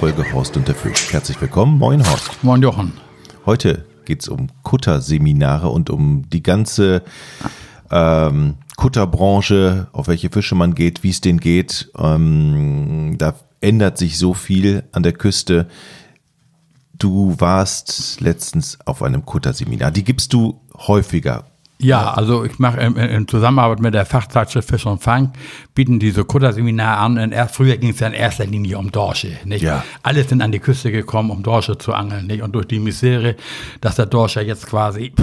Folge 0.00 0.32
Horst 0.32 0.56
und 0.56 0.66
der 0.66 0.74
Fisch. 0.74 1.12
Herzlich 1.12 1.38
willkommen. 1.42 1.76
Moin 1.76 2.02
Horst. 2.08 2.42
Moin 2.42 2.62
Jochen. 2.62 2.94
Heute 3.44 3.84
geht 4.06 4.22
es 4.22 4.28
um 4.28 4.46
Kutterseminare 4.62 5.68
und 5.68 5.90
um 5.90 6.26
die 6.30 6.42
ganze 6.42 7.02
ähm, 7.90 8.54
Kutterbranche, 8.78 9.88
auf 9.92 10.08
welche 10.08 10.30
Fische 10.30 10.54
man 10.54 10.74
geht, 10.74 11.02
wie 11.02 11.10
es 11.10 11.20
denen 11.20 11.38
geht. 11.38 11.92
Ähm, 11.98 13.16
da 13.18 13.34
ändert 13.60 13.98
sich 13.98 14.16
so 14.16 14.32
viel 14.32 14.84
an 14.92 15.02
der 15.02 15.12
Küste. 15.12 15.68
Du 16.94 17.38
warst 17.38 18.22
letztens 18.22 18.78
auf 18.86 19.02
einem 19.02 19.26
Kutterseminar. 19.26 19.90
Die 19.90 20.04
gibst 20.04 20.32
du 20.32 20.62
häufiger. 20.78 21.44
Ja, 21.82 22.12
also 22.12 22.44
ich 22.44 22.58
mache 22.58 22.80
in, 22.80 22.96
in, 22.96 23.28
Zusammenarbeit 23.28 23.80
mit 23.80 23.94
der 23.94 24.04
Fachzeitschrift 24.04 24.68
Fisch 24.68 24.86
und 24.86 25.02
Fang, 25.02 25.32
bieten 25.74 25.98
diese 25.98 26.24
Kutterseminare 26.24 26.98
an. 26.98 27.18
Und 27.18 27.32
erst, 27.32 27.56
früher 27.56 27.76
ging 27.76 27.90
es 27.90 28.00
ja 28.00 28.08
in 28.08 28.12
erster 28.12 28.46
Linie 28.46 28.78
um 28.78 28.92
Dorsche. 28.92 29.38
Nicht? 29.44 29.62
Ja. 29.62 29.84
Alle 30.02 30.24
sind 30.24 30.42
an 30.42 30.52
die 30.52 30.58
Küste 30.58 30.92
gekommen, 30.92 31.30
um 31.30 31.42
Dorsche 31.42 31.78
zu 31.78 31.94
angeln. 31.94 32.26
Nicht? 32.26 32.42
Und 32.42 32.52
durch 32.54 32.66
die 32.66 32.78
Misere, 32.78 33.36
dass 33.80 33.96
der 33.96 34.06
Dorsche 34.06 34.42
jetzt 34.42 34.66
quasi 34.66 35.12
wie 35.16 35.22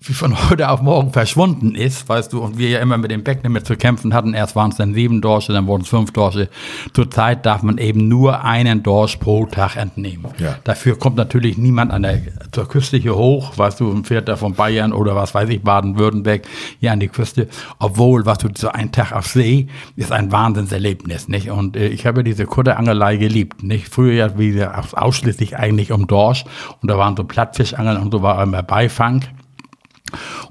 von 0.00 0.50
heute 0.50 0.68
auf 0.68 0.82
morgen 0.82 1.12
verschwunden 1.12 1.74
ist, 1.74 2.08
weißt 2.08 2.32
du, 2.32 2.40
und 2.40 2.58
wir 2.58 2.68
ja 2.68 2.80
immer 2.80 2.98
mit 2.98 3.10
dem 3.10 3.24
Becklimit 3.24 3.66
zu 3.66 3.76
kämpfen 3.76 4.12
hatten. 4.12 4.34
Erst 4.34 4.56
waren 4.56 4.70
es 4.70 4.76
dann 4.76 4.94
sieben 4.94 5.20
Dorsche, 5.20 5.52
dann 5.52 5.66
wurden 5.66 5.82
es 5.82 5.88
fünf 5.88 6.12
Dorsche. 6.12 6.48
Zurzeit 6.92 7.46
darf 7.46 7.62
man 7.62 7.78
eben 7.78 8.08
nur 8.08 8.44
einen 8.44 8.82
Dorsch 8.82 9.16
pro 9.16 9.46
Tag 9.46 9.76
entnehmen. 9.76 10.26
Ja. 10.38 10.56
Dafür 10.64 10.98
kommt 10.98 11.16
natürlich 11.16 11.56
niemand 11.56 11.92
an 11.92 12.02
der, 12.02 12.20
zur 12.52 12.68
Küste 12.68 12.96
hier 12.96 13.16
hoch, 13.16 13.56
weißt 13.56 13.80
du, 13.80 14.02
fährt 14.04 14.28
da 14.28 14.36
von 14.36 14.54
Bayern 14.54 14.92
oder 14.92 15.14
was 15.16 15.34
weiß 15.34 15.48
ich, 15.48 15.62
Baden-Württemberg 15.62 16.42
hier 16.80 16.92
an 16.92 17.00
die 17.00 17.08
Küste. 17.08 17.48
Obwohl, 17.78 18.26
was 18.26 18.38
du, 18.38 18.48
so 18.54 18.68
ein 18.68 18.92
Tag 18.92 19.12
auf 19.12 19.26
See 19.26 19.68
ist 19.96 20.12
ein 20.12 20.32
Wahnsinnserlebnis, 20.32 21.28
nicht? 21.28 21.50
Und 21.50 21.76
äh, 21.76 21.88
ich 21.88 22.06
habe 22.06 22.24
diese 22.24 22.46
Kutterangelei 22.46 23.16
geliebt, 23.16 23.62
nicht? 23.62 23.88
Früher 23.88 24.12
ja, 24.12 24.38
wie 24.38 24.52
gesagt, 24.52 24.96
ausschließlich 24.96 25.56
eigentlich 25.56 25.92
um 25.92 26.06
Dorsch 26.06 26.44
und 26.82 26.90
da 26.90 26.98
waren 26.98 27.16
so 27.16 27.24
Plattfischangeln 27.24 27.98
und 27.98 28.12
so 28.12 28.22
war 28.22 28.42
immer 28.42 28.62
Beifang. 28.62 29.22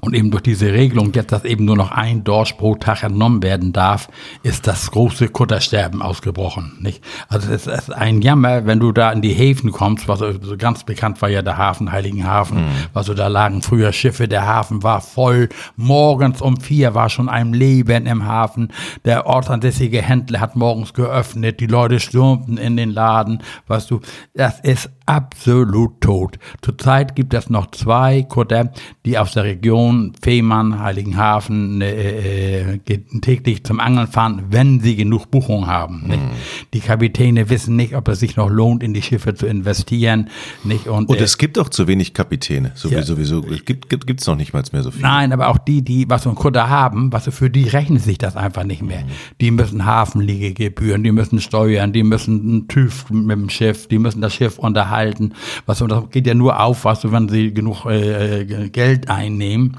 Und 0.00 0.14
eben 0.14 0.30
durch 0.30 0.42
diese 0.42 0.72
Regelung, 0.72 1.12
jetzt, 1.14 1.32
dass 1.32 1.44
eben 1.44 1.64
nur 1.64 1.76
noch 1.76 1.90
ein 1.90 2.24
Dorsch 2.24 2.52
pro 2.54 2.74
Tag 2.74 3.02
entnommen 3.02 3.42
werden 3.42 3.72
darf, 3.72 4.08
ist 4.42 4.66
das 4.66 4.90
große 4.90 5.28
Kuttersterben 5.28 6.02
ausgebrochen. 6.02 6.76
Nicht? 6.80 7.02
Also 7.28 7.52
es 7.52 7.66
ist 7.66 7.92
ein 7.92 8.20
Jammer, 8.20 8.66
wenn 8.66 8.80
du 8.80 8.92
da 8.92 9.10
in 9.12 9.22
die 9.22 9.32
Häfen 9.32 9.72
kommst, 9.72 10.08
was 10.08 10.18
so 10.18 10.56
ganz 10.56 10.84
bekannt 10.84 11.20
war 11.22 11.28
ja 11.28 11.42
der 11.42 11.56
Hafen, 11.56 11.92
Heiligenhafen, 11.92 12.58
mhm. 12.58 12.70
was 12.92 13.06
so 13.06 13.14
da 13.14 13.28
lagen 13.28 13.62
früher 13.62 13.92
Schiffe, 13.92 14.28
der 14.28 14.46
Hafen 14.46 14.82
war 14.82 15.00
voll. 15.00 15.48
Morgens 15.76 16.42
um 16.42 16.58
vier 16.58 16.94
war 16.94 17.08
schon 17.08 17.28
ein 17.28 17.52
Leben 17.52 18.06
im 18.06 18.26
Hafen. 18.26 18.72
Der 19.04 19.26
ortsansässige 19.26 20.02
Händler 20.02 20.40
hat 20.40 20.56
morgens 20.56 20.92
geöffnet, 20.94 21.60
die 21.60 21.66
Leute 21.66 22.00
stürmten 22.00 22.58
in 22.58 22.76
den 22.76 22.90
Laden, 22.90 23.42
weißt 23.66 23.90
du, 23.90 24.00
das 24.34 24.60
ist 24.60 24.90
absolut 25.06 26.00
tot. 26.00 26.38
Zurzeit 26.62 27.14
gibt 27.16 27.32
es 27.32 27.48
noch 27.48 27.70
zwei 27.70 28.22
Kutter, 28.22 28.72
die 29.04 29.16
aus 29.18 29.32
der 29.32 29.44
Region 29.46 30.12
Fehmarn, 30.20 30.80
Heiligenhafen 30.80 31.80
äh, 31.80 32.74
äh, 32.74 32.78
täglich 33.20 33.64
zum 33.64 33.80
Angeln 33.80 34.08
fahren, 34.08 34.44
wenn 34.50 34.80
sie 34.80 34.96
genug 34.96 35.30
Buchung 35.30 35.66
haben. 35.66 36.04
Nicht? 36.06 36.22
Mhm. 36.22 36.30
Die 36.74 36.80
Kapitäne 36.80 37.48
wissen 37.48 37.76
nicht, 37.76 37.94
ob 37.94 38.08
es 38.08 38.20
sich 38.20 38.36
noch 38.36 38.50
lohnt, 38.50 38.82
in 38.82 38.92
die 38.92 39.02
Schiffe 39.02 39.34
zu 39.34 39.46
investieren. 39.46 40.28
Nicht? 40.64 40.88
Und, 40.88 41.08
Und 41.08 41.20
es 41.20 41.34
äh, 41.34 41.38
gibt 41.38 41.58
auch 41.58 41.68
zu 41.68 41.86
wenig 41.86 42.14
Kapitäne. 42.14 42.72
Sowieso, 42.74 43.14
ja. 43.14 43.54
Es 43.54 43.64
gibt 43.64 43.92
es 43.92 44.06
gibt, 44.06 44.26
noch 44.26 44.36
nicht 44.36 44.52
mal 44.52 44.62
mehr 44.72 44.82
so 44.82 44.90
viele. 44.90 45.02
Nein, 45.02 45.32
aber 45.32 45.48
auch 45.48 45.58
die, 45.58 45.82
die 45.82 46.08
was 46.08 46.24
so 46.24 46.30
einen 46.30 46.36
Kutter 46.36 46.68
haben, 46.68 47.12
was 47.12 47.28
für 47.32 47.50
die 47.50 47.68
rechnet 47.68 48.02
sich 48.02 48.18
das 48.18 48.36
einfach 48.36 48.64
nicht 48.64 48.82
mehr. 48.82 49.00
Mhm. 49.00 49.10
Die 49.40 49.50
müssen 49.50 49.84
Hafenliegegebühren, 49.84 51.02
die 51.02 51.12
müssen 51.12 51.40
steuern, 51.40 51.92
die 51.92 52.02
müssen 52.02 52.40
einen 52.40 52.68
TÜV 52.68 53.10
mit 53.10 53.36
dem 53.36 53.48
Schiff, 53.48 53.86
die 53.88 53.98
müssen 53.98 54.20
das 54.20 54.34
Schiff 54.34 54.58
unterhalten. 54.58 55.32
Was, 55.66 55.78
das 55.78 56.10
geht 56.10 56.26
ja 56.26 56.34
nur 56.34 56.60
auf, 56.60 56.84
was, 56.84 57.10
wenn 57.10 57.28
sie 57.28 57.52
genug 57.52 57.86
äh, 57.86 58.42
äh 58.42 58.68
Geld 58.70 59.08
einnehmen. 59.36 59.76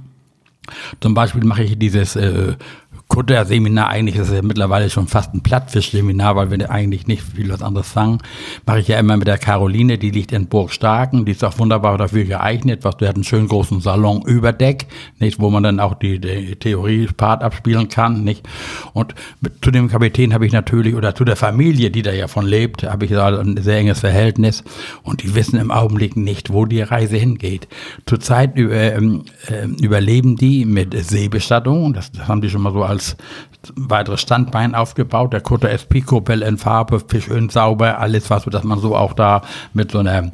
Zum 0.99 1.13
Beispiel 1.13 1.43
mache 1.45 1.63
ich 1.63 1.77
dieses 1.77 2.15
äh, 2.15 2.55
Kutter-Seminar, 3.07 3.87
eigentlich 3.87 4.15
ist 4.17 4.27
es 4.27 4.35
ja 4.35 4.41
mittlerweile 4.41 4.89
schon 4.89 5.07
fast 5.07 5.33
ein 5.33 5.41
Plattfisch-Seminar, 5.41 6.35
weil 6.35 6.51
wir 6.51 6.69
eigentlich 6.69 7.07
nicht 7.07 7.23
viel 7.23 7.49
was 7.49 7.61
anderes 7.61 7.93
sagen, 7.93 8.19
mache 8.65 8.79
ich 8.79 8.89
ja 8.89 8.99
immer 8.99 9.15
mit 9.15 9.27
der 9.27 9.37
Caroline, 9.37 9.97
die 9.97 10.11
liegt 10.11 10.33
in 10.33 10.47
Burg 10.47 10.71
Starken, 10.73 11.25
die 11.25 11.31
ist 11.31 11.43
auch 11.43 11.57
wunderbar 11.57 11.97
dafür 11.97 12.25
geeignet, 12.25 12.83
was 12.83 12.97
du 12.97 13.07
hat 13.07 13.15
einen 13.15 13.23
schönen 13.23 13.47
großen 13.47 13.79
Salon 13.79 14.23
über 14.25 14.51
Deck, 14.51 14.87
nicht, 15.19 15.39
wo 15.39 15.49
man 15.49 15.63
dann 15.63 15.79
auch 15.79 15.93
die, 15.93 16.19
die 16.19 16.57
Theorie-Part 16.57 17.43
abspielen 17.43 17.87
kann, 17.87 18.23
nicht. 18.23 18.47
Und 18.93 19.15
mit, 19.39 19.63
zu 19.63 19.71
dem 19.71 19.87
Kapitän 19.87 20.33
habe 20.33 20.45
ich 20.45 20.51
natürlich, 20.51 20.93
oder 20.93 21.15
zu 21.15 21.23
der 21.23 21.37
Familie, 21.37 21.91
die 21.91 22.01
da 22.01 22.11
ja 22.11 22.27
von 22.27 22.45
lebt, 22.45 22.83
habe 22.83 23.05
ich 23.05 23.11
da 23.11 23.39
ein 23.39 23.57
sehr 23.61 23.77
enges 23.77 24.01
Verhältnis 24.01 24.63
und 25.03 25.23
die 25.23 25.33
wissen 25.33 25.59
im 25.59 25.71
Augenblick 25.71 26.17
nicht, 26.17 26.51
wo 26.51 26.65
die 26.65 26.81
Reise 26.81 27.15
hingeht. 27.15 27.69
Zurzeit 28.05 28.57
über, 28.57 28.75
ähm, 28.75 29.23
äh, 29.47 29.65
überleben 29.81 30.35
die 30.35 30.65
mit 30.65 30.93
Seebestattung, 30.93 31.93
das, 31.93 32.11
das 32.11 32.27
haben 32.27 32.41
die 32.41 32.49
schon 32.49 32.61
mal 32.61 32.73
so 32.73 32.83
als 32.83 32.96
als 32.97 33.15
weiteres 33.75 34.21
Standbein 34.21 34.73
aufgebaut. 34.73 35.33
Der 35.33 35.41
Kutter 35.41 35.69
ist 35.69 35.89
Picobell 35.89 36.41
in 36.41 36.57
Farbe, 36.57 37.01
schön 37.19 37.49
sauber, 37.49 37.99
alles 37.99 38.29
was, 38.29 38.45
dass 38.45 38.63
man 38.63 38.79
so 38.79 38.95
auch 38.95 39.13
da 39.13 39.41
mit 39.73 39.91
so 39.91 39.99
einer 39.99 40.31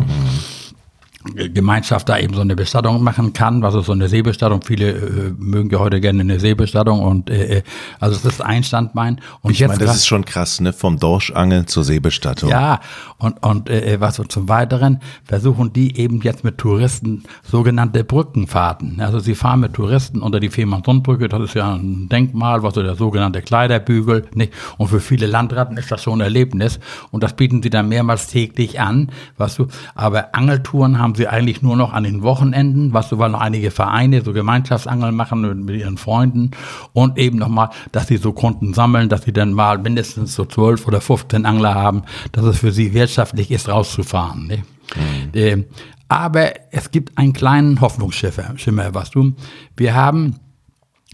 Gemeinschaft 1.53 2.09
da 2.09 2.17
eben 2.17 2.33
so 2.33 2.41
eine 2.41 2.55
Bestattung 2.55 3.01
machen 3.01 3.33
kann, 3.33 3.61
was 3.61 3.75
ist 3.75 3.85
so 3.85 3.93
eine 3.93 4.09
Seebestattung. 4.09 4.61
Viele 4.61 4.91
äh, 4.91 5.33
mögen 5.37 5.69
ja 5.69 5.79
heute 5.79 6.01
gerne 6.01 6.21
eine 6.21 6.39
Seebestattung 6.39 7.01
und 7.01 7.29
äh, 7.29 7.57
äh 7.57 7.63
also 7.99 8.15
es 8.15 8.25
ist 8.25 8.41
ein 8.41 8.63
Standbein. 8.63 9.21
Und 9.41 9.51
ich 9.51 9.65
meine, 9.65 9.77
das 9.79 9.95
ist 9.95 10.07
schon 10.07 10.25
krass, 10.25 10.59
ne? 10.59 10.73
Vom 10.73 10.99
Dorschangeln 10.99 11.67
zur 11.67 11.83
Seebestattung. 11.83 12.49
Ja, 12.49 12.81
und 13.17 13.41
und 13.43 13.69
äh, 13.69 13.93
äh, 13.93 14.01
was 14.01 14.15
so 14.15 14.23
zum 14.23 14.49
Weiteren 14.49 14.99
versuchen 15.23 15.73
die 15.73 15.97
eben 15.97 16.21
jetzt 16.21 16.43
mit 16.43 16.57
Touristen 16.57 17.23
sogenannte 17.43 18.03
Brückenfahrten. 18.03 18.99
Also 18.99 19.19
sie 19.19 19.35
fahren 19.35 19.61
mit 19.61 19.73
Touristen 19.73 20.21
unter 20.21 20.39
die 20.39 20.49
Fehmarnsundbrücke, 20.49 21.29
das 21.29 21.41
ist 21.41 21.55
ja 21.55 21.73
ein 21.73 22.09
Denkmal, 22.09 22.63
was 22.63 22.75
so 22.75 22.83
der 22.83 22.95
sogenannte 22.95 23.41
Kleiderbügel, 23.41 24.25
nicht? 24.33 24.53
Und 24.77 24.89
für 24.89 24.99
viele 24.99 25.27
Landratten 25.27 25.77
ist 25.77 25.91
das 25.91 26.03
schon 26.03 26.19
ein 26.19 26.21
Erlebnis 26.21 26.79
und 27.11 27.23
das 27.23 27.33
bieten 27.33 27.63
sie 27.63 27.69
dann 27.69 27.89
mehrmals 27.89 28.27
täglich 28.27 28.79
an, 28.79 29.11
was 29.37 29.55
du. 29.55 29.67
Aber 29.95 30.35
Angeltouren 30.35 30.99
haben 30.99 31.12
haben 31.13 31.17
sie 31.17 31.27
eigentlich 31.27 31.61
nur 31.61 31.75
noch 31.75 31.93
an 31.93 32.05
den 32.05 32.23
Wochenenden, 32.23 32.91
was 32.91 33.09
so, 33.09 33.19
weil 33.19 33.29
noch 33.29 33.39
einige 33.39 33.69
Vereine 33.69 34.23
so 34.23 34.33
Gemeinschaftsangeln 34.33 35.15
machen 35.15 35.63
mit 35.63 35.79
ihren 35.79 35.97
Freunden 35.97 36.49
und 36.91 37.19
eben 37.19 37.37
nochmal, 37.37 37.69
dass 37.91 38.07
sie 38.07 38.17
so 38.17 38.33
Kunden 38.33 38.73
sammeln, 38.73 39.09
dass 39.09 39.21
sie 39.21 39.31
dann 39.31 39.53
mal 39.53 39.77
mindestens 39.77 40.33
so 40.33 40.45
zwölf 40.45 40.87
oder 40.87 41.01
15 41.01 41.45
Angler 41.45 41.75
haben, 41.75 42.01
dass 42.31 42.45
es 42.45 42.57
für 42.57 42.71
sie 42.71 42.95
wirtschaftlich 42.95 43.51
ist, 43.51 43.69
rauszufahren. 43.69 44.47
Ne? 44.47 44.63
Mhm. 44.95 45.39
Äh, 45.39 45.63
aber 46.09 46.53
es 46.71 46.89
gibt 46.89 47.15
einen 47.15 47.33
kleinen 47.33 47.79
Hoffnungsschimmer, 47.79 48.95
was 48.95 49.11
du. 49.11 49.33
Wir 49.77 49.93
haben 49.93 50.37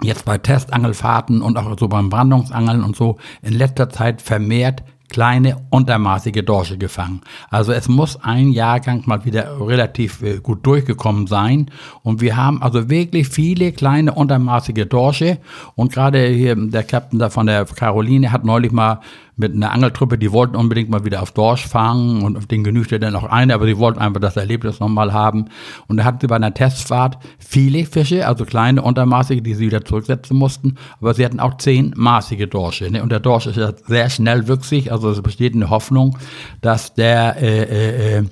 jetzt 0.01 0.23
bei 0.23 0.37
Testangelfahrten 0.37 1.41
und 1.41 1.57
auch 1.57 1.77
so 1.77 1.89
beim 1.89 2.09
Brandungsangeln 2.09 2.85
und 2.85 2.95
so 2.95 3.17
in 3.41 3.51
letzter 3.51 3.89
Zeit 3.89 4.21
vermehrt 4.21 4.81
kleine 5.09 5.57
untermaßige 5.69 6.43
Dorsche 6.43 6.77
gefangen. 6.77 7.21
Also 7.49 7.73
es 7.73 7.89
muss 7.89 8.23
ein 8.23 8.51
Jahrgang 8.51 9.03
mal 9.05 9.25
wieder 9.25 9.59
relativ 9.59 10.21
äh, 10.21 10.37
gut 10.37 10.65
durchgekommen 10.65 11.27
sein. 11.27 11.71
Und 12.03 12.21
wir 12.21 12.37
haben 12.37 12.61
also 12.61 12.89
wirklich 12.89 13.27
viele 13.27 13.71
kleine 13.71 14.13
untermaßige 14.13 14.85
Dorsche. 14.87 15.39
Und 15.75 15.91
gerade 15.91 16.27
hier 16.27 16.55
der 16.55 16.83
Captain 16.83 17.19
da 17.19 17.29
von 17.29 17.47
der 17.47 17.65
Caroline 17.65 18.31
hat 18.31 18.45
neulich 18.45 18.71
mal 18.71 19.01
mit 19.39 19.55
einer 19.55 19.71
Angeltruppe, 19.71 20.17
die 20.17 20.33
wollten 20.33 20.57
unbedingt 20.57 20.89
mal 20.89 21.05
wieder 21.05 21.21
auf 21.21 21.31
Dorsch 21.31 21.65
fangen 21.65 22.23
und 22.23 22.37
auf 22.37 22.45
den 22.45 22.63
genügte 22.63 22.99
dann 22.99 23.13
noch 23.13 23.23
eine, 23.23 23.53
aber 23.53 23.65
sie 23.65 23.77
wollten 23.77 23.99
einfach 23.99 24.19
das 24.19 24.35
Erlebnis 24.35 24.81
nochmal 24.81 25.13
haben. 25.13 25.45
Und 25.87 25.97
da 25.97 26.03
hatten 26.03 26.19
sie 26.19 26.27
bei 26.27 26.35
einer 26.35 26.53
Testfahrt 26.53 27.17
viele 27.39 27.85
Fische, 27.85 28.27
also 28.27 28.45
kleine 28.45 28.81
untermaßige, 28.81 29.41
die 29.41 29.53
sie 29.53 29.67
wieder 29.67 29.85
zurücksetzen 29.85 30.35
mussten, 30.35 30.75
aber 30.99 31.13
sie 31.13 31.23
hatten 31.23 31.39
auch 31.39 31.57
zehn 31.57 31.93
maßige 31.95 32.49
Dorsche. 32.49 32.91
Ne? 32.91 33.01
Und 33.01 33.13
der 33.13 33.21
Dorsch 33.21 33.47
ist 33.47 33.55
ja 33.55 33.71
sehr 33.87 34.09
schnell 34.09 34.49
wüchsig, 34.49 34.91
also 34.91 35.09
es 35.09 35.21
besteht 35.21 35.55
eine 35.55 35.69
Hoffnung, 35.69 36.17
dass 36.59 36.93
der 36.93 37.37
äh, 37.41 37.63
äh, 37.63 38.17
äh 38.17 38.23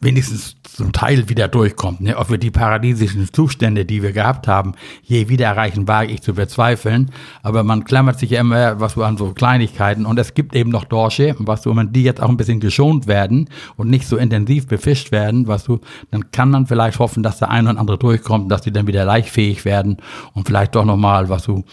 wenigstens 0.00 0.56
zum 0.62 0.92
Teil 0.92 1.28
wieder 1.28 1.48
durchkommt. 1.48 2.00
Ne? 2.00 2.16
Ob 2.16 2.30
wir 2.30 2.38
die 2.38 2.52
paradiesischen 2.52 3.32
Zustände, 3.32 3.84
die 3.84 4.02
wir 4.02 4.12
gehabt 4.12 4.46
haben, 4.46 4.74
je 5.02 5.28
wieder 5.28 5.46
erreichen, 5.46 5.88
wage 5.88 6.12
ich 6.12 6.22
zu 6.22 6.34
bezweifeln. 6.34 7.10
Aber 7.42 7.64
man 7.64 7.82
klammert 7.84 8.18
sich 8.18 8.30
ja 8.30 8.40
immer 8.40 8.78
was 8.78 8.92
so 8.92 9.02
an 9.02 9.16
so 9.16 9.32
Kleinigkeiten. 9.32 10.06
Und 10.06 10.18
es 10.18 10.34
gibt 10.34 10.54
eben 10.54 10.70
noch 10.70 10.84
Dorsche, 10.84 11.34
was 11.38 11.64
so, 11.64 11.74
wenn 11.74 11.92
die 11.92 12.04
jetzt 12.04 12.22
auch 12.22 12.28
ein 12.28 12.36
bisschen 12.36 12.60
geschont 12.60 13.08
werden 13.08 13.48
und 13.76 13.90
nicht 13.90 14.06
so 14.06 14.16
intensiv 14.16 14.68
befischt 14.68 15.10
werden, 15.10 15.48
was 15.48 15.64
du, 15.64 15.80
dann 16.12 16.30
kann 16.30 16.50
man 16.50 16.66
vielleicht 16.66 17.00
hoffen, 17.00 17.24
dass 17.24 17.38
der 17.38 17.50
eine 17.50 17.70
oder 17.70 17.80
andere 17.80 17.98
durchkommt, 17.98 18.52
dass 18.52 18.62
die 18.62 18.72
dann 18.72 18.86
wieder 18.86 19.04
leichtfähig 19.04 19.64
werden 19.64 19.96
und 20.32 20.46
vielleicht 20.46 20.76
doch 20.76 20.84
nochmal, 20.84 21.28
was 21.28 21.42
du, 21.42 21.64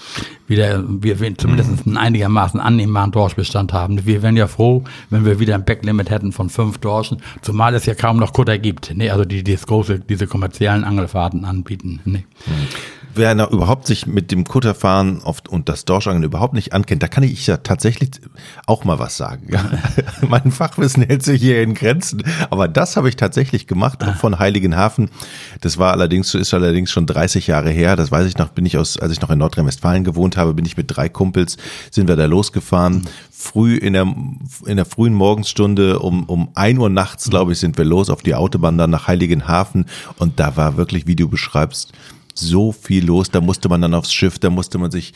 wieder, 0.47 0.83
wir 0.87 1.19
zumindest 1.37 1.87
einen 1.87 1.97
einigermaßen 1.97 2.59
annehmbaren 2.59 3.11
Dorschbestand 3.11 3.73
haben. 3.73 4.05
Wir 4.05 4.21
wären 4.21 4.37
ja 4.37 4.47
froh, 4.47 4.83
wenn 5.09 5.25
wir 5.25 5.39
wieder 5.39 5.55
ein 5.55 5.65
Backlimit 5.65 6.09
hätten 6.09 6.31
von 6.31 6.49
fünf 6.49 6.77
Dorschen, 6.77 7.21
zumal 7.41 7.73
es 7.73 7.85
ja 7.85 7.95
kaum 7.95 8.17
noch 8.17 8.33
Kutter 8.33 8.57
gibt. 8.57 8.93
Nee, 8.95 9.09
also 9.09 9.25
die, 9.25 9.43
die 9.43 9.53
das 9.53 9.65
große, 9.67 9.99
diese 9.99 10.27
kommerziellen 10.27 10.83
Angelfahrten 10.83 11.45
anbieten. 11.45 12.01
Nee. 12.05 12.25
Wer 13.15 13.35
noch 13.35 13.51
überhaupt 13.51 13.87
sich 13.87 14.07
mit 14.07 14.31
dem 14.31 14.43
Kutterfahren 14.45 15.21
oft 15.21 15.47
und 15.47 15.69
das 15.69 15.85
Dorschangeln 15.85 16.23
überhaupt 16.23 16.53
nicht 16.53 16.73
ankennt, 16.73 17.03
da 17.03 17.07
kann 17.07 17.23
ich 17.23 17.47
ja 17.47 17.57
tatsächlich 17.57 18.11
auch 18.65 18.83
mal 18.83 18.99
was 18.99 19.17
sagen. 19.17 19.47
Ja. 19.51 19.63
mein 20.27 20.51
Fachwissen 20.51 21.03
hält 21.03 21.23
sich 21.23 21.41
hier 21.41 21.61
in 21.61 21.73
Grenzen, 21.73 22.23
aber 22.49 22.67
das 22.67 22.97
habe 22.97 23.09
ich 23.09 23.15
tatsächlich 23.15 23.67
gemacht 23.67 24.03
auch 24.03 24.15
von 24.15 24.39
Heiligenhafen. 24.39 25.09
Das 25.61 25.77
war 25.77 25.91
allerdings, 25.91 26.33
ist 26.33 26.53
allerdings 26.53 26.91
schon 26.91 27.05
30 27.05 27.47
Jahre 27.47 27.69
her. 27.69 27.95
Das 27.95 28.11
weiß 28.11 28.27
ich 28.27 28.37
noch, 28.37 28.49
bin 28.49 28.65
ich 28.65 28.77
aus, 28.77 28.99
als 28.99 29.11
ich 29.11 29.21
noch 29.21 29.29
in 29.29 29.39
Nordrhein-Westfalen 29.39 30.03
gewohnt 30.03 30.37
habe, 30.37 30.53
bin 30.53 30.65
ich 30.65 30.77
mit 30.77 30.95
drei 30.95 31.09
Kumpels, 31.09 31.57
sind 31.91 32.07
wir 32.07 32.15
da 32.15 32.25
losgefahren. 32.25 33.07
Früh 33.31 33.75
in 33.75 33.93
der, 33.93 34.07
in 34.65 34.77
der 34.77 34.85
frühen 34.85 35.13
Morgenstunde 35.13 35.99
um, 35.99 36.23
um 36.23 36.49
ein 36.55 36.77
Uhr 36.77 36.89
nachts, 36.89 37.29
glaube 37.29 37.53
ich, 37.53 37.59
sind 37.59 37.77
wir 37.77 37.85
los 37.85 38.09
auf 38.09 38.23
die 38.23 38.35
Autobahn 38.35 38.77
dann 38.77 38.89
nach 38.89 39.07
Heiligenhafen 39.07 39.85
und 40.17 40.39
da 40.39 40.57
war 40.57 40.77
wirklich, 40.77 41.07
wie 41.07 41.15
du 41.15 41.27
beschreibst, 41.27 41.91
so 42.35 42.71
viel 42.71 43.05
los. 43.05 43.31
Da 43.31 43.41
musste 43.41 43.69
man 43.69 43.81
dann 43.81 43.93
aufs 43.93 44.13
Schiff, 44.13 44.37
da 44.39 44.49
musste 44.49 44.77
man 44.77 44.91
sich 44.91 45.13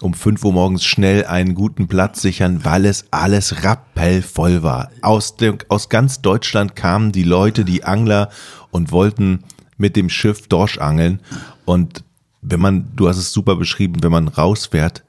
um 0.00 0.14
5 0.14 0.44
Uhr 0.44 0.52
morgens 0.52 0.84
schnell 0.84 1.26
einen 1.26 1.54
guten 1.54 1.86
Platz 1.86 2.22
sichern, 2.22 2.64
weil 2.64 2.86
es 2.86 3.04
alles 3.10 3.62
rappellvoll 3.62 4.62
war. 4.62 4.90
Aus, 5.00 5.36
dem, 5.36 5.58
aus 5.68 5.88
ganz 5.88 6.22
Deutschland 6.22 6.74
kamen 6.74 7.12
die 7.12 7.22
Leute, 7.22 7.64
die 7.64 7.84
Angler 7.84 8.30
und 8.70 8.90
wollten 8.90 9.44
mit 9.76 9.94
dem 9.94 10.08
Schiff 10.08 10.48
Dorsch 10.48 10.78
angeln. 10.78 11.20
Und 11.64 12.04
wenn 12.40 12.60
man, 12.60 12.90
du 12.96 13.08
hast 13.08 13.18
es 13.18 13.32
super 13.32 13.56
beschrieben, 13.56 14.02
wenn 14.02 14.10
man 14.10 14.28
rausfährt, 14.28 15.04